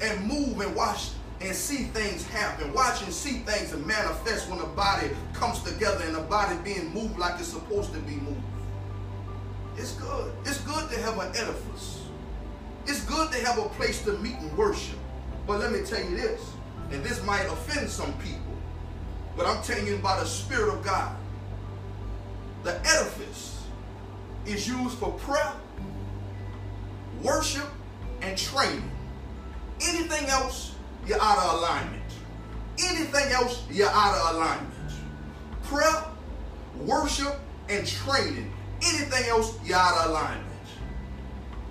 And 0.01 0.27
move 0.27 0.61
and 0.61 0.75
watch 0.75 1.11
and 1.41 1.55
see 1.55 1.85
things 1.85 2.27
happen. 2.29 2.73
Watch 2.73 3.03
and 3.03 3.13
see 3.13 3.39
things 3.39 3.73
and 3.73 3.87
manifest 3.87 4.49
when 4.51 4.59
the 4.59 4.67
body 4.67 5.11
comes 5.33 5.63
together 5.63 6.05
and 6.05 6.15
the 6.15 6.21
body 6.21 6.57
being 6.65 6.93
moved 6.93 7.19
like 7.19 7.39
it's 7.39 7.49
supposed 7.49 7.93
to 7.93 8.01
be 8.01 8.17
moved. 8.17 8.41
It's 9.77 9.93
good. 9.93 10.33
It's 10.45 10.61
good 10.63 10.91
to 10.91 11.01
have 11.03 11.19
an 11.19 11.29
edifice. 11.37 12.03
It's 12.87 13.05
good 13.05 13.31
to 13.33 13.47
have 13.47 13.59
a 13.59 13.69
place 13.71 14.03
to 14.05 14.13
meet 14.19 14.35
and 14.37 14.57
worship. 14.57 14.99
But 15.47 15.61
let 15.61 15.73
me 15.73 15.81
tell 15.85 16.03
you 16.03 16.17
this, 16.17 16.53
and 16.91 17.03
this 17.05 17.23
might 17.25 17.47
offend 17.47 17.89
some 17.89 18.13
people, 18.15 18.57
but 19.37 19.47
I'm 19.47 19.63
telling 19.63 19.87
you 19.87 19.99
by 19.99 20.19
the 20.21 20.27
Spirit 20.27 20.75
of 20.75 20.85
God 20.85 21.17
the 22.65 22.79
edifice 22.87 23.63
is 24.47 24.67
used 24.67 24.99
for 24.99 25.13
prayer, 25.13 25.53
worship, 27.23 27.69
and 28.23 28.37
training. 28.37 28.91
Anything 29.81 30.27
else, 30.29 30.75
you're 31.07 31.21
out 31.21 31.39
of 31.39 31.59
alignment. 31.59 32.03
Anything 32.79 33.33
else, 33.33 33.65
you're 33.71 33.91
out 33.91 34.15
of 34.15 34.37
alignment. 34.37 34.75
Prayer, 35.65 36.05
worship, 36.85 37.39
and 37.69 37.87
training. 37.87 38.53
Anything 38.83 39.29
else, 39.29 39.59
you're 39.65 39.77
out 39.77 40.05
of 40.05 40.11
alignment. 40.11 40.45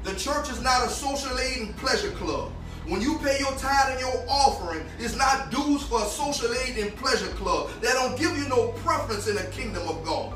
The 0.03 0.15
church 0.15 0.49
is 0.49 0.61
not 0.61 0.85
a 0.85 0.89
social 0.89 1.37
aid 1.39 1.57
and 1.57 1.77
pleasure 1.77 2.11
club. 2.11 2.51
When 2.87 3.01
you 3.01 3.17
pay 3.17 3.37
your 3.39 3.51
tithe 3.57 3.91
and 3.91 3.99
your 3.99 4.23
offering, 4.29 4.85
it's 4.99 5.17
not 5.17 5.51
dues 5.51 5.83
for 5.83 6.01
a 6.01 6.05
social 6.05 6.53
aid 6.53 6.77
and 6.77 6.95
pleasure 6.95 7.27
club. 7.33 7.69
They 7.81 7.89
don't 7.89 8.17
give 8.17 8.37
you 8.37 8.47
no 8.47 8.69
preference 8.83 9.27
in 9.27 9.35
the 9.35 9.43
kingdom 9.51 9.85
of 9.87 10.05
God. 10.05 10.33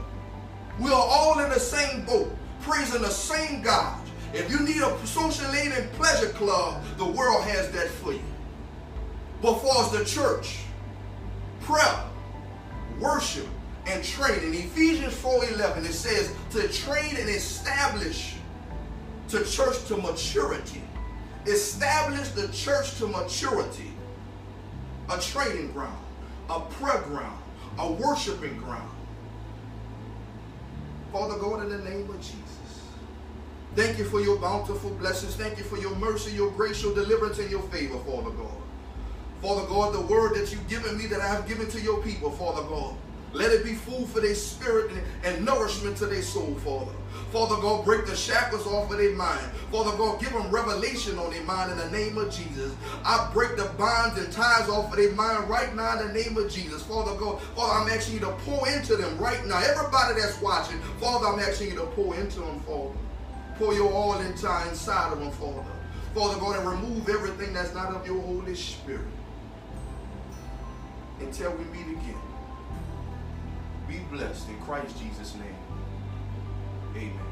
We 0.79 0.89
are 0.89 0.93
all 0.93 1.39
in 1.39 1.49
the 1.49 1.60
same 1.60 2.05
boat, 2.05 2.36
praising 2.62 3.01
the 3.01 3.10
same 3.10 3.62
God. 3.62 3.99
If 4.34 4.49
you 4.49 4.60
need 4.62 4.81
a 4.81 5.05
social 5.05 5.45
and 5.45 5.91
pleasure 5.93 6.29
club, 6.29 6.84
the 6.97 7.05
world 7.05 7.43
has 7.43 7.69
that 7.71 7.89
for 7.89 8.13
you. 8.13 8.21
But 9.41 9.55
for 9.55 9.77
us, 9.77 9.91
the 9.91 10.05
church, 10.05 10.60
prayer, 11.62 12.03
worship, 12.99 13.47
and 13.88 14.03
training. 14.03 14.53
Ephesians 14.53 15.13
4.11, 15.15 15.86
it 15.86 15.93
says 15.93 16.34
to 16.51 16.67
train 16.69 17.17
and 17.17 17.29
establish 17.29 18.36
the 19.27 19.43
church 19.43 19.86
to 19.88 19.97
maturity. 19.97 20.81
Establish 21.47 22.29
the 22.29 22.47
church 22.49 22.97
to 22.97 23.07
maturity. 23.07 23.91
A 25.10 25.19
training 25.19 25.71
ground, 25.71 25.97
a 26.49 26.60
prayer 26.60 27.01
ground, 27.01 27.41
a 27.79 27.91
worshiping 27.91 28.57
ground. 28.57 28.89
Father 31.12 31.38
God, 31.38 31.63
in 31.63 31.69
the 31.69 31.89
name 31.89 32.10
of 32.10 32.17
Jesus. 32.17 32.39
Thank 33.76 33.97
you 33.97 34.06
for 34.06 34.21
your 34.21 34.38
bountiful 34.38 34.89
blessings. 34.91 35.36
Thank 35.36 35.58
you 35.58 35.63
for 35.63 35.78
your 35.78 35.95
mercy, 35.95 36.32
your 36.32 36.52
grace, 36.52 36.82
your 36.82 36.93
deliverance, 36.93 37.39
and 37.39 37.50
your 37.50 37.62
favor, 37.63 37.97
Father 38.00 38.32
God. 38.32 38.58
Father 39.41 39.67
God, 39.67 39.93
the 39.93 40.02
word 40.02 40.36
that 40.36 40.52
you've 40.52 40.67
given 40.67 40.97
me 40.97 41.08
that 41.08 41.19
I 41.19 41.28
have 41.28 41.47
given 41.47 41.69
to 41.69 41.82
your 41.82 42.02
people, 42.02 42.32
Father 42.32 42.63
God. 42.63 42.95
Let 43.33 43.51
it 43.51 43.63
be 43.63 43.75
food 43.75 44.07
for 44.09 44.19
their 44.19 44.35
spirit 44.35 44.91
and, 45.23 45.45
nourishment 45.45 45.97
to 45.97 46.05
their 46.05 46.21
soul, 46.21 46.53
Father. 46.55 46.91
Father 47.31 47.55
God, 47.61 47.85
break 47.85 48.05
the 48.05 48.15
shackles 48.15 48.67
off 48.67 48.91
of 48.91 48.97
their 48.97 49.15
mind. 49.15 49.45
Father 49.71 49.95
God, 49.97 50.19
give 50.19 50.33
them 50.33 50.51
revelation 50.51 51.17
on 51.17 51.31
their 51.31 51.43
mind 51.43 51.71
in 51.71 51.77
the 51.77 51.89
name 51.91 52.17
of 52.17 52.29
Jesus. 52.29 52.75
I 53.05 53.29
break 53.33 53.55
the 53.55 53.71
bonds 53.77 54.19
and 54.19 54.31
ties 54.33 54.67
off 54.67 54.91
of 54.91 54.97
their 54.97 55.13
mind 55.13 55.49
right 55.49 55.73
now 55.73 55.99
in 55.99 56.07
the 56.07 56.13
name 56.13 56.37
of 56.37 56.51
Jesus. 56.51 56.83
Father 56.83 57.15
God, 57.15 57.41
Father, 57.55 57.79
I'm 57.79 57.89
asking 57.89 58.15
you 58.15 58.19
to 58.21 58.31
pour 58.45 58.67
into 58.67 58.97
them 58.97 59.17
right 59.17 59.45
now. 59.45 59.59
Everybody 59.59 60.19
that's 60.19 60.41
watching, 60.41 60.79
Father, 60.99 61.27
I'm 61.27 61.39
asking 61.39 61.69
you 61.69 61.75
to 61.75 61.85
pour 61.87 62.15
into 62.15 62.41
them, 62.41 62.59
Father. 62.61 62.91
Pour 63.55 63.73
your 63.73 63.93
oil 63.93 64.19
into 64.19 64.69
inside 64.69 65.13
of 65.13 65.19
them, 65.19 65.31
Father. 65.31 65.63
Father 66.13 66.37
God, 66.37 66.59
and 66.59 66.67
remove 66.67 67.07
everything 67.07 67.53
that's 67.53 67.73
not 67.73 67.93
of 67.93 68.05
your 68.05 68.19
Holy 68.21 68.55
Spirit. 68.55 69.07
Until 71.21 71.51
we 71.51 71.63
meet 71.65 71.87
again. 71.87 72.30
Be 73.91 73.97
blessed 74.10 74.47
in 74.47 74.58
Christ 74.62 74.97
Jesus' 74.97 75.36
name. 75.36 75.56
Amen. 76.95 77.30